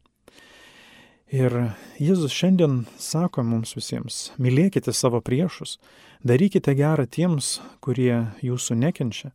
Ir 1.32 1.52
Jėzus 2.00 2.32
šiandien 2.36 2.82
sako 3.00 3.44
mums 3.44 3.72
visiems, 3.76 4.30
mylėkite 4.40 4.92
savo 4.92 5.20
priešus, 5.24 5.78
darykite 6.24 6.74
gerą 6.76 7.06
tiems, 7.08 7.58
kurie 7.84 8.26
jūsų 8.44 8.76
nekenčia, 8.80 9.32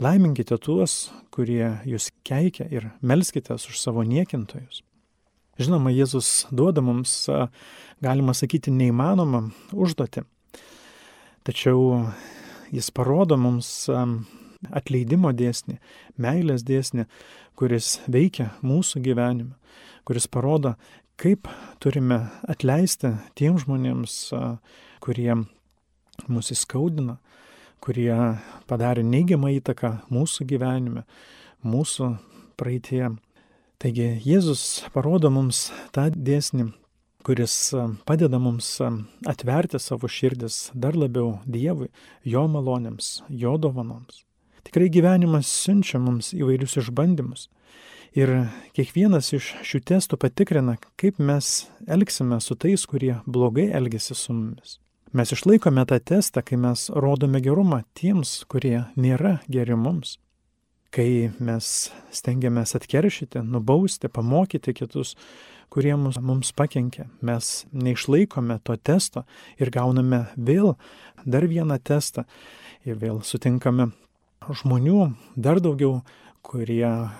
laiminkite 0.00 0.56
tuos, 0.60 1.10
kurie 1.32 1.80
jūs 1.88 2.10
keikia 2.28 2.68
ir 2.68 2.90
melskite 3.00 3.56
už 3.56 3.80
savo 3.80 4.04
niekintojus. 4.04 4.82
Žinoma, 5.60 5.92
Jėzus 5.92 6.46
duoda 6.52 6.80
mums, 6.84 7.26
galima 8.00 8.32
sakyti, 8.36 8.72
neįmanomą 8.72 9.50
užduotį. 9.76 10.24
Tačiau 11.46 12.06
jis 12.70 12.90
parodo 12.92 13.38
mums 13.40 13.88
atleidimo 14.68 15.32
dėsnį, 15.32 15.78
meilės 16.20 16.64
dėsnį, 16.68 17.06
kuris 17.56 17.98
veikia 18.08 18.50
mūsų 18.60 19.00
gyvenime, 19.04 19.54
kuris 20.04 20.28
parodo, 20.28 20.74
kaip 21.20 21.48
turime 21.80 22.26
atleisti 22.48 23.14
tiem 23.40 23.58
žmonėms, 23.60 24.18
kurie 25.00 25.32
mus 26.28 26.52
įskaudina, 26.52 27.16
kurie 27.80 28.12
padarė 28.68 29.04
neigiamą 29.04 29.54
įtaką 29.56 29.94
mūsų 30.12 30.46
gyvenime, 30.48 31.06
mūsų 31.64 32.14
praeitie. 32.60 33.06
Taigi 33.80 34.10
Jėzus 34.28 34.82
parodo 34.92 35.30
mums 35.32 35.70
tą 35.96 36.10
dėsnį, 36.12 36.68
kuris 37.22 37.74
padeda 38.04 38.38
mums 38.38 38.78
atverti 39.28 39.78
savo 39.78 40.08
širdis 40.08 40.70
dar 40.74 40.96
labiau 40.96 41.38
Dievui, 41.46 41.88
Jo 42.24 42.46
malonėms, 42.48 43.22
Jo 43.28 43.56
dovanoms. 43.58 44.24
Tikrai 44.66 44.90
gyvenimas 44.92 45.48
siunčia 45.48 46.00
mums 46.00 46.32
įvairius 46.36 46.78
išbandymus. 46.82 47.48
Ir 48.16 48.32
kiekvienas 48.74 49.30
iš 49.36 49.52
šių 49.66 49.80
testų 49.86 50.18
patikrina, 50.20 50.76
kaip 50.98 51.20
mes 51.22 51.68
elgsime 51.86 52.40
su 52.42 52.56
tais, 52.58 52.86
kurie 52.86 53.20
blogai 53.26 53.68
elgesi 53.70 54.16
su 54.18 54.34
mumis. 54.34 54.78
Mes 55.14 55.30
išlaikome 55.34 55.84
tą 55.90 55.98
testą, 56.02 56.42
kai 56.42 56.58
mes 56.58 56.88
rodome 56.90 57.40
gerumą 57.42 57.84
tiems, 57.98 58.40
kurie 58.50 58.84
nėra 58.96 59.38
geri 59.50 59.78
mums 59.78 60.18
kai 60.94 61.30
mes 61.42 61.90
stengiamės 62.14 62.74
atkeršyti, 62.78 63.42
nubausti, 63.46 64.10
pamokyti 64.10 64.74
kitus, 64.74 65.14
kurie 65.70 65.94
mums, 65.96 66.18
mums 66.20 66.52
pakenkia. 66.52 67.06
Mes 67.22 67.64
neišlaikome 67.72 68.58
to 68.66 68.76
testo 68.76 69.24
ir 69.58 69.70
gauname 69.70 70.26
vėl 70.36 70.74
dar 71.24 71.46
vieną 71.46 71.78
testą 71.82 72.26
ir 72.84 72.98
vėl 73.00 73.22
sutinkame 73.24 73.90
žmonių 74.48 75.12
dar 75.36 75.60
daugiau, 75.62 76.00
kurie 76.42 77.10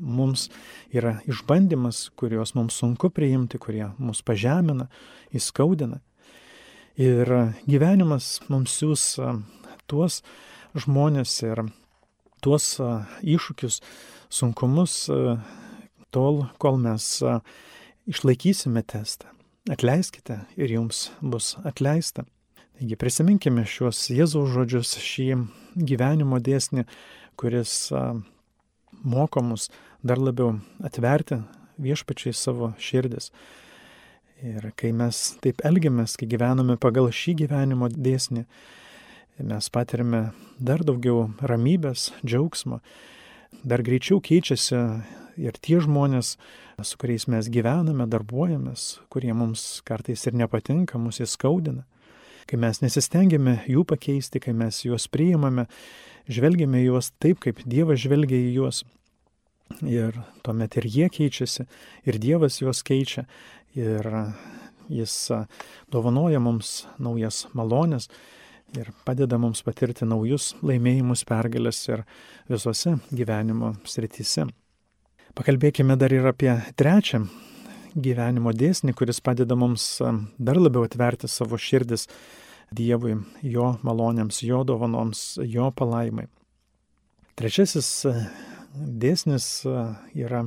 mums 0.00 0.48
yra 0.94 1.18
išbandymas, 1.28 2.08
kuriuos 2.16 2.54
mums 2.56 2.78
sunku 2.80 3.10
priimti, 3.12 3.58
kurie 3.60 3.90
mus 3.98 4.22
pažemina, 4.24 4.88
įskaudina. 5.36 6.00
Ir 7.00 7.28
gyvenimas 7.68 8.38
mums 8.48 8.78
siūs 8.80 9.04
tuos 9.90 10.20
žmonės 10.76 11.34
ir 11.44 11.64
tuos 12.44 12.72
iššūkius, 12.80 13.80
sunkumus 14.32 15.02
tol, 16.14 16.44
kol 16.58 16.78
mes 16.80 17.10
išlaikysime 18.10 18.82
testą. 18.82 19.30
Atleiskite 19.70 20.40
ir 20.56 20.72
jums 20.72 21.10
bus 21.20 21.54
atleista. 21.64 22.24
Taigi 22.78 22.96
prisiminkime 22.96 23.66
šiuos 23.68 24.06
Jėzaus 24.10 24.50
žodžius, 24.54 24.96
šį 25.04 25.26
gyvenimo 25.76 26.40
dėsnį, 26.40 26.86
kuris 27.38 27.92
moko 29.04 29.42
mus 29.44 29.68
dar 30.02 30.18
labiau 30.18 30.56
atverti 30.82 31.42
viešpačiai 31.80 32.34
savo 32.34 32.72
širdis. 32.80 33.30
Ir 34.40 34.70
kai 34.80 34.94
mes 34.96 35.20
taip 35.44 35.60
elgiamės, 35.68 36.16
kai 36.16 36.26
gyvename 36.28 36.78
pagal 36.80 37.10
šį 37.12 37.36
gyvenimo 37.42 37.90
dėsnį, 37.92 38.46
mes 39.44 39.68
patirime 39.72 40.30
dar 40.58 40.80
daugiau 40.84 41.28
ramybės, 41.44 42.10
džiaugsmo, 42.24 42.80
dar 43.62 43.84
greičiau 43.84 44.20
keičiasi 44.24 44.80
ir 45.40 45.56
tie 45.62 45.80
žmonės, 45.82 46.34
su 46.84 46.98
kuriais 47.00 47.26
mes 47.30 47.48
gyvename, 47.52 48.06
darbuojamės, 48.10 49.00
kurie 49.12 49.32
mums 49.36 49.80
kartais 49.88 50.26
ir 50.28 50.36
nepatinka, 50.36 51.00
mus 51.00 51.20
įskaudina. 51.24 51.86
Kai 52.50 52.58
mes 52.60 52.80
nesistengiame 52.82 53.60
jų 53.70 53.84
pakeisti, 53.86 54.40
kai 54.42 54.54
mes 54.56 54.82
juos 54.84 55.06
priimame, 55.12 55.68
žvelgiame 56.30 56.82
juos 56.82 57.12
taip, 57.22 57.38
kaip 57.44 57.62
Dievas 57.68 58.02
žvelgia 58.02 58.38
į 58.38 58.54
juos. 58.56 58.82
Ir 59.86 60.16
tuomet 60.42 60.74
ir 60.80 60.88
jie 60.90 61.06
keičiasi, 61.14 61.68
ir 62.10 62.18
Dievas 62.18 62.58
juos 62.58 62.82
keičia, 62.82 63.26
ir 63.78 64.08
jis 64.90 65.14
dovanoja 65.94 66.40
mums 66.42 66.88
naujas 66.98 67.44
malonės, 67.54 68.10
ir 68.74 68.90
padeda 69.06 69.38
mums 69.38 69.62
patirti 69.66 70.08
naujus 70.08 70.54
laimėjimus, 70.62 71.22
pergalės 71.28 71.84
ir 71.90 72.02
visose 72.50 72.96
gyvenimo 73.14 73.76
srityse. 73.86 74.48
Pakalbėkime 75.38 75.94
dar 75.94 76.10
ir 76.10 76.26
apie 76.26 76.50
trečią 76.74 77.22
gyvenimo 77.94 78.50
dėsnį, 78.54 78.94
kuris 78.98 79.20
padeda 79.22 79.54
mums 79.58 79.84
dar 80.38 80.58
labiau 80.58 80.86
atverti 80.86 81.30
savo 81.30 81.58
širdis 81.58 82.08
Dievui, 82.70 83.16
Jo 83.42 83.76
malonėms, 83.82 84.42
Jo 84.46 84.62
dovanoms, 84.66 85.38
Jo 85.42 85.70
palaimai. 85.74 86.28
Trečiasis 87.38 88.06
dėsnis 88.74 89.46
yra 90.14 90.44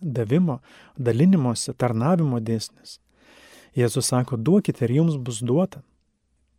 davimo, 0.00 0.60
dalinimosi, 0.96 1.74
tarnavimo 1.76 2.40
dėsnis. 2.40 2.98
Jėzus 3.76 4.08
sako, 4.12 4.36
duokite 4.36 4.86
ir 4.86 4.94
jums 5.00 5.16
bus 5.20 5.42
duota. 5.44 5.82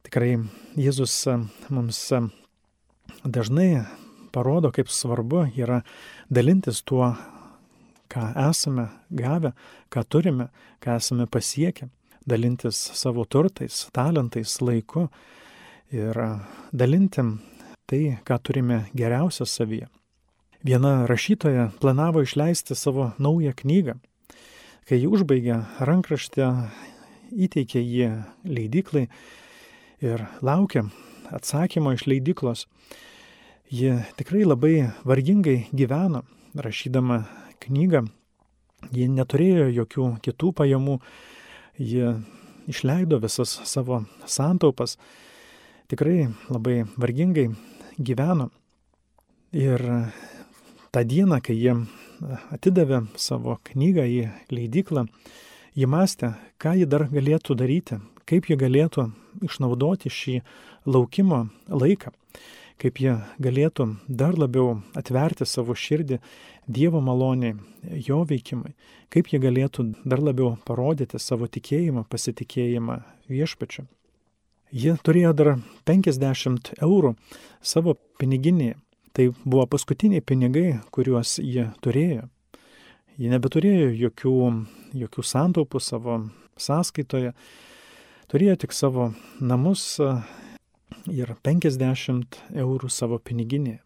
Tikrai 0.05 0.35
Jėzus 0.77 1.15
mums 1.73 2.01
dažnai 3.25 3.85
parodo, 4.33 4.69
kaip 4.73 4.89
svarbu 4.93 5.47
yra 5.57 5.81
dalintis 6.29 6.83
tuo, 6.85 7.15
ką 8.11 8.31
esame 8.49 8.87
gavę, 9.11 9.53
ką 9.89 10.03
turime, 10.03 10.49
ką 10.83 10.97
esame 10.97 11.27
pasiekę, 11.27 11.89
dalintis 12.27 12.79
savo 12.93 13.25
turtais, 13.25 13.87
talentais, 13.91 14.59
laiku 14.61 15.07
ir 15.91 16.17
dalinti 16.73 17.23
tai, 17.87 18.17
ką 18.27 18.39
turime 18.43 18.85
geriausia 18.95 19.45
savyje. 19.45 19.87
Viena 20.63 21.05
rašytoja 21.07 21.69
planavo 21.79 22.21
išleisti 22.21 22.75
savo 22.75 23.11
naują 23.19 23.53
knygą. 23.55 23.93
Kai 24.87 24.97
ji 24.99 25.07
užbaigė 25.07 25.61
rankraštę, 25.79 26.47
įteikė 27.31 27.81
jį 27.83 28.09
leidiklai 28.47 29.07
ir 30.03 30.25
laukia 30.41 30.87
atsakymo 31.31 31.93
iš 31.95 32.07
leidiklos. 32.07 32.65
Ji 33.71 33.97
tikrai 34.19 34.45
labai 34.47 34.89
vargingai 35.07 35.67
gyveno, 35.75 36.23
rašydama 36.55 37.25
knygą. 37.65 38.05
Ji 38.93 39.07
neturėjo 39.09 39.69
jokių 39.73 40.07
kitų 40.25 40.51
pajamų, 40.59 40.99
ji 41.81 42.13
išleido 42.69 43.19
visas 43.23 43.55
savo 43.65 44.03
santaupas, 44.29 44.97
tikrai 45.89 46.27
labai 46.49 46.83
vargingai 46.99 47.49
gyveno. 47.97 48.51
Ir 49.55 49.81
tą 50.91 51.03
dieną, 51.07 51.39
kai 51.41 51.55
jie 51.57 51.73
atidavė 52.53 53.05
savo 53.17 53.57
knygą 53.71 54.05
į 54.05 54.21
leidiklą, 54.51 55.07
ji 55.77 55.87
mąstė, 55.89 56.33
ką 56.61 56.75
ji 56.77 56.89
dar 56.89 57.07
galėtų 57.11 57.55
daryti, 57.57 57.99
kaip 58.27 58.49
jie 58.49 58.57
galėtų 58.59 59.07
išnaudoti 59.47 60.11
šį 60.11 60.39
laukimo 60.89 61.47
laiką, 61.69 62.11
kaip 62.81 63.01
jie 63.01 63.15
galėtų 63.41 63.87
dar 64.07 64.37
labiau 64.37 64.81
atverti 64.97 65.45
savo 65.45 65.75
širdį 65.75 66.21
Dievo 66.67 66.99
maloniai, 66.99 67.55
jo 68.03 68.25
veikimai, 68.27 68.73
kaip 69.07 69.29
jie 69.31 69.39
galėtų 69.39 69.85
dar 70.03 70.19
labiau 70.19 70.57
parodyti 70.67 71.19
savo 71.19 71.47
tikėjimą, 71.47 72.03
pasitikėjimą 72.11 72.97
viešpačiu. 73.31 73.85
Jie 74.75 74.97
turėjo 74.99 75.31
dar 75.31 75.53
50 75.87 76.73
eurų 76.83 77.13
savo 77.63 77.95
piniginėje. 78.19 78.75
Tai 79.15 79.29
buvo 79.47 79.63
paskutiniai 79.65 80.21
pinigai, 80.21 80.75
kuriuos 80.93 81.39
jie 81.39 81.69
turėjo. 81.81 82.27
Jie 83.17 83.31
nebeturėjo 83.31 83.87
jokių, 83.97 84.33
jokių 84.93 85.23
santaupų 85.25 85.79
savo 85.81 86.19
sąskaitoje, 86.59 87.31
turėjo 88.29 88.57
tik 88.61 88.75
savo 88.77 89.07
namus 89.39 89.87
ir 91.11 91.33
50 91.43 92.39
eurų 92.55 92.89
savo 92.91 93.19
piniginėje. 93.19 93.81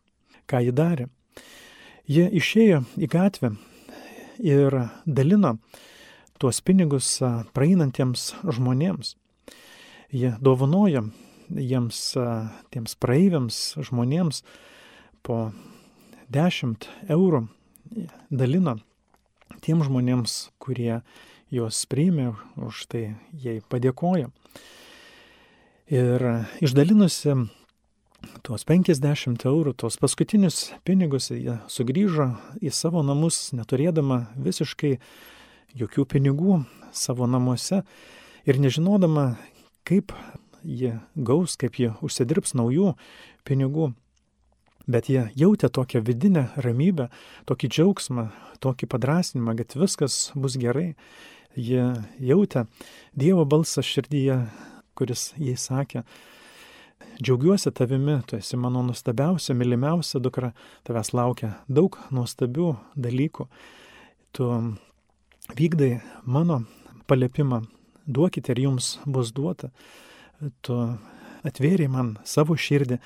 Ką 0.49 0.61
ji 0.65 0.73
darė? 0.75 1.07
Jie 2.09 2.27
išėjo 2.41 2.81
į 2.99 3.07
gatvę 3.11 3.53
ir 4.41 4.77
dalino 5.05 5.55
tuos 6.41 6.59
pinigus 6.65 7.19
praeinantiems 7.55 8.31
žmonėms. 8.43 9.15
Jie 10.11 10.33
dovanoja 10.43 11.05
jiems, 11.51 11.99
tiems 12.73 12.95
praeiviams 12.99 13.59
žmonėms 13.79 14.43
po 15.23 15.51
10 16.33 16.89
eurų 17.11 17.45
dalino 18.31 18.79
tiem 19.61 19.83
žmonėms, 19.85 20.49
kurie 20.61 21.01
juos 21.51 21.83
priėmė, 21.91 22.31
už 22.57 22.85
tai 22.91 23.03
jai 23.35 23.59
padėkojo. 23.69 24.31
Ir 25.91 26.23
išdalinusi 26.63 27.33
tuos 28.47 28.63
50 28.63 29.43
eurų, 29.43 29.73
tuos 29.75 29.97
paskutinius 29.99 30.69
pinigus, 30.87 31.27
jie 31.35 31.57
sugrįžo 31.67 32.29
į 32.63 32.71
savo 32.71 33.01
namus, 33.03 33.49
neturėdama 33.51 34.21
visiškai 34.39 34.93
jokių 35.75 36.05
pinigų 36.13 36.61
savo 36.95 37.27
namuose 37.27 37.81
ir 38.47 38.61
nežinodama, 38.63 39.33
kaip 39.83 40.15
jie 40.63 40.93
gaus, 41.15 41.57
kaip 41.59 41.75
jie 41.75 41.91
užsidirbs 41.99 42.55
naujų 42.55 42.95
pinigų. 43.43 43.91
Bet 44.87 45.11
jie 45.11 45.27
jautė 45.35 45.67
tokią 45.67 46.05
vidinę 46.07 46.47
ramybę, 46.55 47.11
tokį 47.51 47.67
džiaugsmą, 47.67 48.29
tokį 48.63 48.87
padrasinimą, 48.95 49.59
kad 49.59 49.75
viskas 49.75 50.31
bus 50.39 50.55
gerai. 50.55 50.93
Jie 51.59 51.83
jautė 52.23 52.69
Dievo 53.11 53.43
balsą 53.43 53.83
širdyje, 53.83 54.45
kuris 54.97 55.31
jai 55.39 55.55
sakė, 55.59 56.03
džiaugiuosi 57.21 57.71
tavimi, 57.75 58.19
tu 58.27 58.37
esi 58.37 58.57
mano 58.57 58.83
nuostabiausia, 58.85 59.55
mylimiausia 59.57 60.21
dukra, 60.23 60.51
tavęs 60.87 61.13
laukia 61.17 61.53
daug 61.69 61.97
nuostabių 62.13 62.73
dalykų. 62.95 63.47
Tu 64.35 64.47
vykdai 65.57 65.91
mano 66.25 66.61
paliepimą, 67.09 67.63
duokite 68.07 68.53
ir 68.53 68.63
jums 68.67 68.95
bus 69.05 69.33
duota. 69.35 69.71
Tu 70.65 70.77
atvėrė 71.47 71.89
man 71.91 72.15
savo 72.27 72.55
širdį 72.57 72.97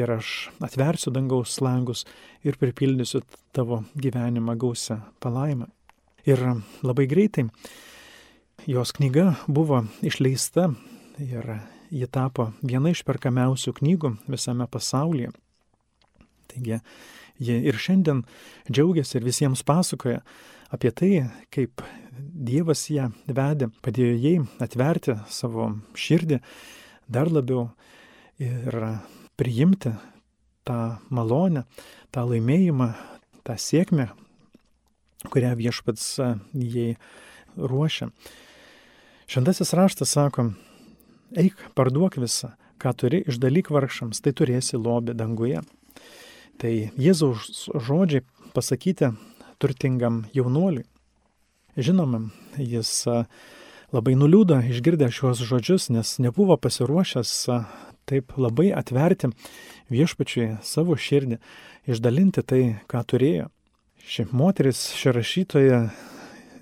ir 0.00 0.10
aš 0.16 0.50
atversiu 0.64 1.12
dangaus 1.14 1.60
langus 1.62 2.04
ir 2.44 2.58
pripildysiu 2.60 3.22
tavo 3.54 3.84
gyvenimą 3.94 4.56
gausią 4.58 5.00
palaimą. 5.22 5.68
Ir 6.24 6.40
labai 6.82 7.06
greitai 7.06 7.48
jos 8.66 8.94
knyga 8.96 9.34
buvo 9.46 9.84
išleista 10.02 10.70
ir 11.22 11.58
ji 11.90 12.06
tapo 12.10 12.50
viena 12.62 12.90
iš 12.90 13.04
perkamiausių 13.06 13.74
knygų 13.78 14.14
visame 14.30 14.66
pasaulyje. 14.70 15.32
Taigi, 16.50 16.80
ji 17.38 17.58
ir 17.68 17.78
šiandien 17.80 18.24
džiaugiasi 18.70 19.18
ir 19.18 19.28
visiems 19.28 19.64
pasakoja 19.66 20.22
apie 20.74 20.90
tai, 20.90 21.12
kaip 21.54 21.84
Dievas 22.14 22.84
ją 22.90 23.08
vedė, 23.26 23.70
padėjo 23.82 24.14
jai 24.18 24.34
atverti 24.62 25.16
savo 25.30 25.70
širdį 25.98 26.40
dar 27.10 27.30
labiau 27.30 27.68
ir 28.42 28.76
priimti 29.38 29.94
tą 30.66 30.78
malonę, 31.10 31.64
tą 32.14 32.24
laimėjimą, 32.30 32.92
tą 33.46 33.56
sėkmę, 33.58 34.08
kurią 35.30 35.54
viešpats 35.58 36.06
jai 36.54 36.94
ruošia. 37.56 38.10
Šventasis 39.30 39.74
raštas 39.74 40.14
sako, 40.14 40.50
eik, 41.40 41.58
parduok 41.78 42.18
visą, 42.22 42.54
ką 42.82 42.94
turi, 42.98 43.22
išdalyk 43.30 43.70
vargšams, 43.74 44.22
tai 44.24 44.34
turėsi 44.36 44.80
lobį 44.80 45.16
danguje. 45.18 45.62
Tai 46.60 46.72
Jėzaus 47.00 47.66
žodžiai 47.74 48.22
pasakyti 48.54 49.10
turtingam 49.58 50.24
jaunuoliui. 50.34 50.86
Žinoma, 51.74 52.28
jis 52.58 52.90
labai 53.94 54.14
nuliūdo 54.18 54.60
išgirdę 54.70 55.08
šiuos 55.10 55.42
žodžius, 55.42 55.88
nes 55.90 56.18
nebuvo 56.22 56.56
pasiruošęs 56.60 57.32
taip 58.06 58.36
labai 58.38 58.68
atverti 58.76 59.32
viešpačiui 59.90 60.58
savo 60.62 60.94
širdį, 60.94 61.40
išdalinti 61.90 62.44
tai, 62.46 62.62
ką 62.90 63.02
turėjo. 63.10 63.48
Ši 64.04 64.26
moteris, 64.36 64.90
ši 64.98 65.14
rašytoja 65.16 65.80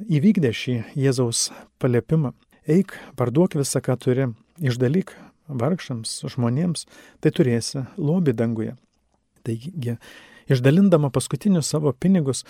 įvykdė 0.07 0.53
šį 0.55 0.77
Jėzaus 0.99 1.51
paliepimą. 1.83 2.33
Eik, 2.71 2.95
parduok 3.19 3.57
visą, 3.59 3.83
ką 3.83 3.97
turi, 3.99 4.29
išdalyk 4.61 5.15
vargšams, 5.49 6.23
žmonėms, 6.33 6.87
tai 7.21 7.33
turėsi 7.35 7.87
lobį 7.97 8.35
danguje. 8.37 8.77
Taigi, 9.47 9.97
išdalindama 10.51 11.11
paskutinius 11.15 11.71
savo 11.73 11.93
pinigus, 11.93 12.45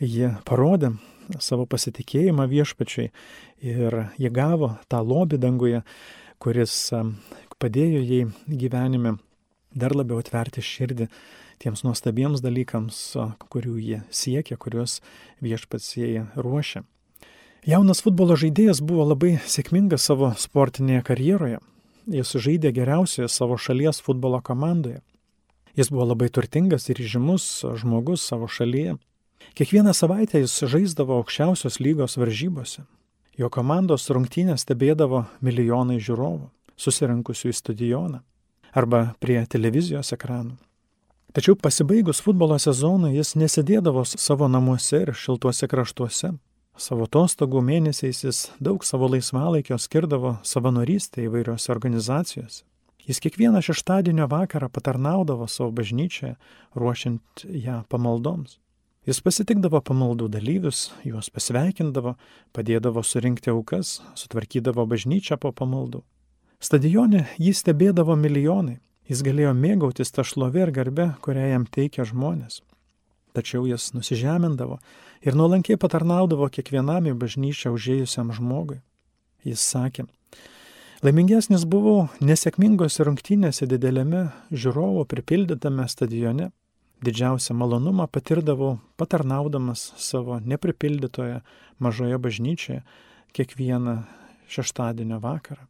jie 0.00 0.32
parodė 0.48 0.94
savo 1.40 1.66
pasitikėjimą 1.70 2.46
viešpačiai 2.50 3.10
ir 3.64 4.00
jie 4.20 4.30
gavo 4.34 4.74
tą 4.90 5.00
lobį 5.04 5.38
danguje, 5.40 5.84
kuris 6.42 6.74
padėjo 7.62 8.02
jai 8.02 8.24
gyvenime 8.48 9.16
dar 9.74 9.94
labiau 9.96 10.20
atverti 10.22 10.62
širdį 10.62 11.08
tiems 11.62 11.84
nuostabiems 11.86 12.42
dalykams, 12.44 12.98
kurių 13.50 13.78
jie 13.78 14.02
siekia, 14.10 14.58
kuriuos 14.60 15.00
viešpats 15.42 15.94
jai 15.96 16.26
ruošia. 16.36 16.84
Jaunas 17.64 18.02
futbolo 18.04 18.34
žaidėjas 18.36 18.82
buvo 18.84 19.06
labai 19.08 19.38
sėkmingas 19.48 20.04
savo 20.04 20.28
sportinėje 20.36 21.00
karjeroje. 21.06 21.62
Jis 22.12 22.34
žaidė 22.36 22.74
geriausioje 22.76 23.30
savo 23.32 23.56
šalies 23.56 24.02
futbolo 24.04 24.42
komandoje. 24.44 25.00
Jis 25.72 25.88
buvo 25.88 26.10
labai 26.10 26.28
turtingas 26.28 26.90
ir 26.92 27.00
žymus 27.00 27.64
žmogus 27.80 28.26
savo 28.28 28.50
šalyje. 28.52 28.98
Kiekvieną 29.56 29.96
savaitę 29.96 30.44
jis 30.44 30.58
žaisdavo 30.68 31.16
aukščiausios 31.22 31.80
lygos 31.80 32.18
varžybose. 32.20 32.84
Jo 33.40 33.48
komandos 33.48 34.10
rungtynės 34.12 34.68
stebėdavo 34.68 35.24
milijonai 35.40 35.96
žiūrovų 36.04 36.52
susirinkusių 36.76 37.48
į 37.48 37.58
stadioną 37.64 38.20
arba 38.76 39.14
prie 39.24 39.40
televizijos 39.48 40.12
ekranų. 40.12 40.58
Tačiau 41.32 41.56
pasibaigus 41.56 42.20
futbolo 42.20 42.60
sezonui 42.60 43.16
jis 43.16 43.38
nesėdėdavo 43.40 44.04
savo 44.04 44.52
namuose 44.52 45.06
ir 45.06 45.16
šiltuose 45.16 45.64
kraštuose. 45.64 46.36
Savo 46.74 47.06
atostogų 47.06 47.60
mėnesiais 47.62 48.24
jis 48.24 48.38
daug 48.58 48.82
savo 48.82 49.06
laisvalaikio 49.12 49.76
skirdavo 49.78 50.38
savanorystę 50.42 51.22
įvairiose 51.22 51.70
organizacijose. 51.70 52.64
Jis 53.06 53.20
kiekvieną 53.20 53.60
šeštadienio 53.62 54.26
vakarą 54.26 54.70
patarnaudavo 54.72 55.46
savo 55.46 55.70
bažnyčią, 55.70 56.34
ruošiant 56.74 57.44
ją 57.44 57.84
pamaldoms. 57.88 58.58
Jis 59.06 59.20
pasitikdavo 59.20 59.82
pamaldų 59.84 60.30
dalyvius, 60.32 60.88
juos 61.04 61.28
pasveikindavo, 61.30 62.16
padėdavo 62.56 63.04
surinkti 63.04 63.52
aukas, 63.52 64.00
sutvarkydavo 64.16 64.86
bažnyčią 64.88 65.36
po 65.38 65.52
pamaldų. 65.52 66.00
Stadione 66.58 67.26
jį 67.36 67.52
stebėdavo 67.54 68.16
milijonai. 68.16 68.80
Jis 69.04 69.20
galėjo 69.22 69.52
mėgautis 69.52 70.10
tą 70.10 70.24
šlovę 70.24 70.64
ir 70.64 70.72
garbę, 70.72 71.10
kurią 71.20 71.50
jam 71.52 71.66
teikia 71.68 72.08
žmonės. 72.08 72.62
Tačiau 73.34 73.66
jis 73.66 73.90
nusižemindavo 73.96 74.78
ir 75.26 75.34
nuolankiai 75.34 75.78
patarnaudavo 75.80 76.46
kiekvienam 76.54 77.08
į 77.10 77.16
bažnyčią 77.18 77.72
užėjusiam 77.74 78.30
žmogui. 78.36 78.78
Jis 79.44 79.64
sakė, 79.74 80.06
laimingesnis 81.02 81.66
buvau 81.68 82.06
nesėkmingose 82.22 83.04
rungtynėse 83.08 83.66
dideliame 83.68 84.28
žiūrovo 84.54 85.02
pripildytame 85.10 85.88
stadione. 85.90 86.52
Didžiausią 87.04 87.56
malonumą 87.58 88.06
patirdavau 88.08 88.78
patarnaudamas 88.96 89.90
savo 90.00 90.38
nepripildytoje 90.40 91.42
mažoje 91.82 92.16
bažnyčioje 92.22 92.80
kiekvieną 93.34 93.98
šeštadienio 94.48 95.18
vakarą. 95.20 95.66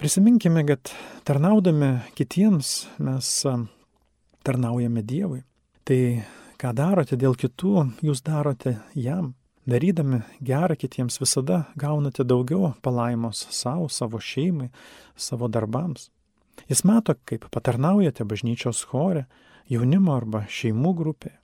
Prisiminkime, 0.00 0.64
kad 0.66 0.90
tarnaudami 1.28 1.98
kitiems 2.16 2.88
mes 3.04 3.28
tarnaujame 4.42 5.02
Dievui. 5.04 5.42
Tai 5.84 6.00
ką 6.60 6.74
darote 6.76 7.16
dėl 7.16 7.36
kitų, 7.40 7.86
jūs 8.04 8.20
darote 8.26 8.76
jam. 8.94 9.34
Darydami 9.70 10.22
gerą 10.44 10.76
kitiems 10.76 11.20
visada 11.20 11.64
gaunate 11.78 12.24
daugiau 12.24 12.74
palaimos 12.82 13.46
savo, 13.54 13.88
savo 13.88 14.20
šeimai, 14.20 14.70
savo 15.16 15.48
darbams. 15.48 16.10
Jis 16.68 16.84
mato, 16.84 17.14
kaip 17.24 17.46
patarnaujate 17.52 18.24
bažnyčios 18.28 18.82
chore, 18.90 19.26
jaunimo 19.72 20.14
arba 20.16 20.44
šeimų 20.48 20.94
grupėje. 20.96 21.36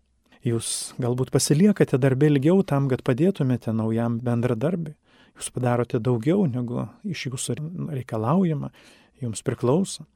Jūs 0.47 0.69
galbūt 1.03 1.33
pasiliekate 1.35 1.99
darbę 1.99 2.29
ilgiau 2.31 2.63
tam, 2.63 2.87
kad 2.89 3.03
padėtumėte 3.03 3.73
naujam 3.75 4.21
bendradarbiui 4.23 4.95
jūs 5.37 5.53
padarote 5.53 6.01
daugiau 6.01 6.47
negu 6.49 6.87
iš 7.05 7.29
jūsų 7.29 7.57
reikalaujama, 7.99 8.73
jums 9.21 9.45
priklauso. 9.45 10.07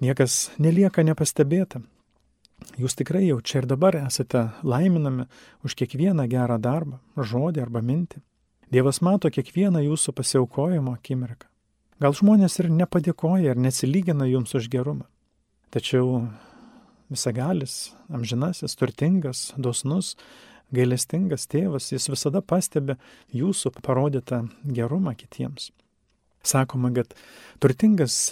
Niekas 0.00 0.50
nelieka 0.60 1.04
nepastebėta. 1.04 1.82
Jūs 2.80 2.96
tikrai 2.96 3.26
jau 3.26 3.40
čia 3.40 3.60
ir 3.60 3.68
dabar 3.68 3.96
esate 3.98 4.48
laiminami 4.64 5.26
už 5.66 5.76
kiekvieną 5.76 6.26
gerą 6.30 6.58
darbą, 6.62 7.00
žodį 7.16 7.64
arba 7.64 7.82
mintį. 7.84 8.22
Dievas 8.70 9.00
mato 9.02 9.30
kiekvieną 9.32 9.82
jūsų 9.82 10.14
pasiaukojimo 10.14 10.94
akimirką. 10.94 11.48
Gal 12.00 12.14
žmonės 12.16 12.60
ir 12.62 12.70
nepadėkoja 12.72 13.52
ir 13.52 13.58
nesilygina 13.60 14.28
jums 14.30 14.54
už 14.56 14.70
gerumą. 14.72 15.04
Tačiau 15.74 16.22
visagalis, 17.10 17.90
amžinasis, 18.08 18.76
turtingas, 18.78 19.50
dosnus, 19.58 20.14
gailestingas 20.72 21.44
tėvas, 21.50 21.90
jis 21.92 22.08
visada 22.12 22.40
pastebi 22.40 22.96
jūsų 23.34 23.74
parodytą 23.82 24.44
gerumą 24.64 25.16
kitiems. 25.18 25.70
Sakoma, 26.46 26.88
kad 26.94 27.12
turtingas 27.60 28.30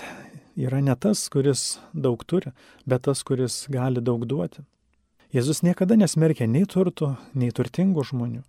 yra 0.58 0.80
ne 0.82 0.94
tas, 0.98 1.28
kuris 1.30 1.78
daug 1.94 2.24
turi, 2.26 2.52
bet 2.86 3.06
tas, 3.06 3.22
kuris 3.22 3.66
gali 3.70 4.02
daug 4.04 4.26
duoti. 4.26 4.64
Jėzus 5.34 5.62
niekada 5.62 5.96
nesmerkia 6.00 6.48
nei 6.48 6.64
turtų, 6.64 7.12
nei 7.36 7.52
turtingų 7.52 8.04
žmonių. 8.10 8.42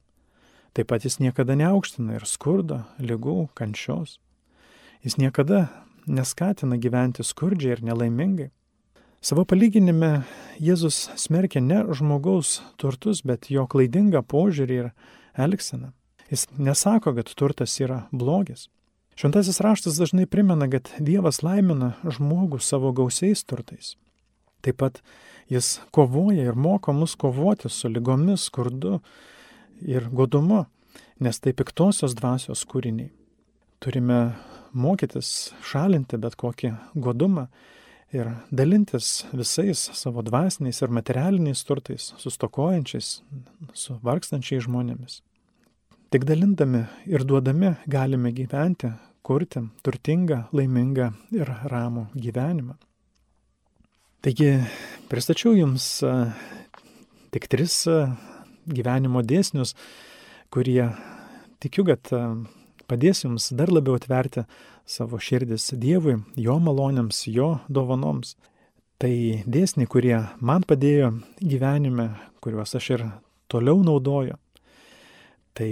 Taip 0.74 0.90
pat 0.92 1.04
jis 1.06 1.20
niekada 1.20 1.58
neaukština 1.60 2.20
ir 2.20 2.26
skurdo, 2.30 2.84
lygų, 3.04 3.50
kančios. 3.58 4.20
Jis 5.04 5.18
niekada 5.20 5.68
neskatina 6.08 6.78
gyventi 6.80 7.26
skurdžiai 7.26 7.78
ir 7.78 7.84
nelaimingai. 7.86 8.50
Savo 9.20 9.44
palyginime 9.44 10.24
Jėzus 10.64 11.10
smerkia 11.20 11.60
ne 11.60 11.82
žmogaus 11.92 12.62
turtus, 12.80 13.22
bet 13.28 13.50
jo 13.52 13.66
klaidingą 13.68 14.22
požiūrį 14.24 14.78
ir 14.80 14.92
elgseną. 15.36 15.92
Jis 16.32 16.46
nesako, 16.56 17.12
kad 17.18 17.32
turtas 17.36 17.76
yra 17.84 18.06
blogis. 18.12 18.70
Šventasis 19.20 19.60
raštas 19.60 19.98
dažnai 20.00 20.26
primena, 20.26 20.70
kad 20.72 20.88
Dievas 21.04 21.42
laimina 21.44 21.90
žmogų 22.08 22.62
savo 22.64 22.94
gausiais 22.96 23.42
turtais. 23.44 23.98
Taip 24.64 24.78
pat 24.80 25.02
jis 25.52 25.82
kovoja 25.92 26.46
ir 26.48 26.56
moko 26.56 26.94
mus 26.96 27.18
kovoti 27.20 27.68
su 27.68 27.92
lygomis, 27.92 28.46
skurdu 28.48 29.02
ir 29.84 30.08
godumu, 30.08 30.62
nes 31.20 31.40
tai 31.44 31.52
piktosios 31.52 32.16
dvasios 32.16 32.64
kūriniai. 32.64 33.10
Turime 33.84 34.38
mokytis 34.72 35.52
šalinti 35.68 36.16
bet 36.16 36.40
kokį 36.40 36.72
godumą 36.96 37.50
ir 38.16 38.32
dalintis 38.56 39.26
visais 39.34 39.84
savo 40.00 40.24
dvasiniais 40.24 40.80
ir 40.80 40.96
materialiniais 40.96 41.66
turtais, 41.68 42.14
sustokojančiais, 42.24 43.18
su 43.74 44.00
vargstančiais 44.00 44.64
žmonėmis. 44.64 45.20
Tik 46.10 46.24
dalindami 46.26 46.88
ir 47.06 47.28
duodami 47.28 47.76
galime 47.86 48.32
gyventi, 48.34 48.96
kurti 49.26 49.64
turtingą, 49.86 50.44
laimingą 50.56 51.12
ir 51.36 51.52
ramų 51.72 52.08
gyvenimą. 52.16 52.76
Taigi 54.20 54.50
pristačiau 55.08 55.54
Jums 55.56 55.86
tik 57.32 57.48
tris 57.48 57.86
gyvenimo 58.68 59.24
dėsnius, 59.24 59.76
kurie 60.52 60.90
tikiu, 61.64 61.86
kad 61.88 62.12
padės 62.90 63.24
Jums 63.24 63.52
dar 63.56 63.72
labiau 63.72 63.96
atverti 64.00 64.44
savo 64.90 65.20
širdis 65.22 65.70
Dievui, 65.78 66.18
jo 66.36 66.58
malonėms, 66.60 67.28
jo 67.30 67.60
dovanoms. 67.70 68.36
Tai 69.00 69.14
dėsniai, 69.48 69.88
kurie 69.88 70.18
man 70.44 70.66
padėjo 70.68 71.14
gyvenime, 71.40 72.10
kuriuos 72.44 72.76
aš 72.76 72.90
ir 72.98 73.04
toliau 73.48 73.80
naudoju. 73.86 74.36
Tai 75.56 75.72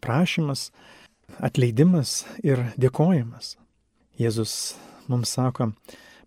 prašymas, 0.00 0.70
atleidimas 1.36 2.24
ir 2.42 2.62
dėkojimas. 2.80 3.56
Jėzus 4.18 4.76
mums 5.08 5.32
sako, 5.36 5.72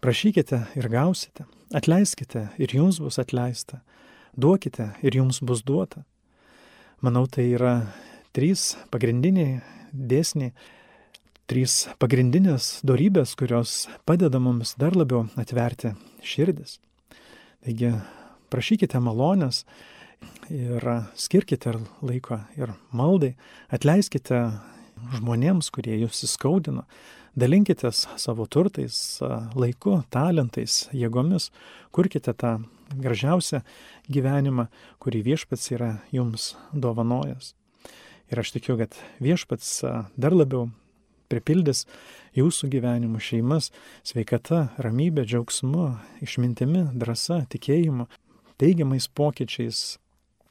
prašykite 0.01 0.63
ir 0.79 0.87
gausite, 0.91 1.45
atleiskite 1.75 2.47
ir 2.61 2.73
jums 2.75 3.01
bus 3.03 3.19
atleista, 3.21 3.81
duokite 4.37 4.91
ir 5.03 5.17
jums 5.17 5.41
bus 5.43 5.63
duota. 5.65 6.05
Manau, 7.01 7.25
tai 7.25 7.49
yra 7.55 7.75
trys 8.35 8.75
pagrindiniai 8.93 9.59
dėsniai, 9.91 10.53
trys 11.49 11.89
pagrindinės 11.99 12.79
darybės, 12.87 13.35
kurios 13.35 13.89
padeda 14.07 14.39
mums 14.39 14.75
dar 14.79 14.95
labiau 14.95 15.25
atverti 15.41 15.95
širdis. 16.23 16.77
Taigi 17.65 17.91
prašykite 18.53 19.01
malonės 19.03 19.65
ir 20.51 20.85
skirkite 21.17 21.73
laiko 22.05 22.39
ir 22.55 22.71
maldai, 22.95 23.33
atleiskite 23.73 24.39
žmonėms, 25.17 25.71
kurie 25.73 25.97
jūs 26.01 26.23
įskaudino, 26.27 26.85
dalinkitės 27.39 28.07
savo 28.19 28.45
turtais, 28.45 28.95
laiku, 29.55 30.01
talentais, 30.11 30.87
jėgomis, 30.95 31.49
kurkite 31.95 32.33
tą 32.33 32.57
gražiausią 32.91 33.61
gyvenimą, 34.11 34.67
kurį 34.99 35.23
viešpats 35.31 35.71
yra 35.71 35.91
jums 36.11 36.55
dovanojęs. 36.73 37.53
Ir 38.31 38.39
aš 38.43 38.53
tikiu, 38.55 38.77
kad 38.79 38.95
viešpats 39.23 39.81
dar 40.15 40.35
labiau 40.35 40.69
pripildys 41.31 41.85
jūsų 42.35 42.69
gyvenimų 42.75 43.19
šeimas 43.23 43.71
sveikata, 44.07 44.69
ramybė, 44.81 45.25
džiaugsmu, 45.27 45.87
išmintimi, 46.23 46.85
drąsa, 46.95 47.41
tikėjimu, 47.51 48.07
teigiamais 48.61 49.07
pokyčiais 49.07 49.97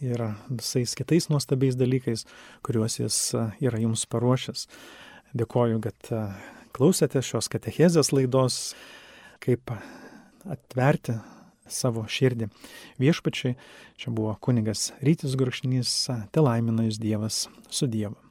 ir 0.01 0.23
visais 0.49 0.95
kitais 0.99 1.29
nuostabiais 1.33 1.77
dalykais, 1.79 2.27
kuriuos 2.67 3.01
jis 3.01 3.19
yra 3.61 3.81
jums 3.83 4.07
paruošęs. 4.11 4.67
Dėkoju, 5.37 5.83
kad 5.85 6.15
klausėte 6.77 7.23
šios 7.23 7.51
katechezės 7.53 8.13
laidos, 8.15 8.73
kaip 9.45 9.73
atverti 10.49 11.19
savo 11.71 12.07
širdį. 12.11 12.51
Viešpačiai, 13.01 13.55
čia 14.01 14.15
buvo 14.15 14.35
kunigas 14.43 14.91
Rytis 15.05 15.37
Gurkšnys, 15.39 15.95
te 16.33 16.43
laimina 16.43 16.89
jūs 16.89 16.99
Dievas 17.03 17.45
su 17.71 17.89
Dievu. 17.91 18.30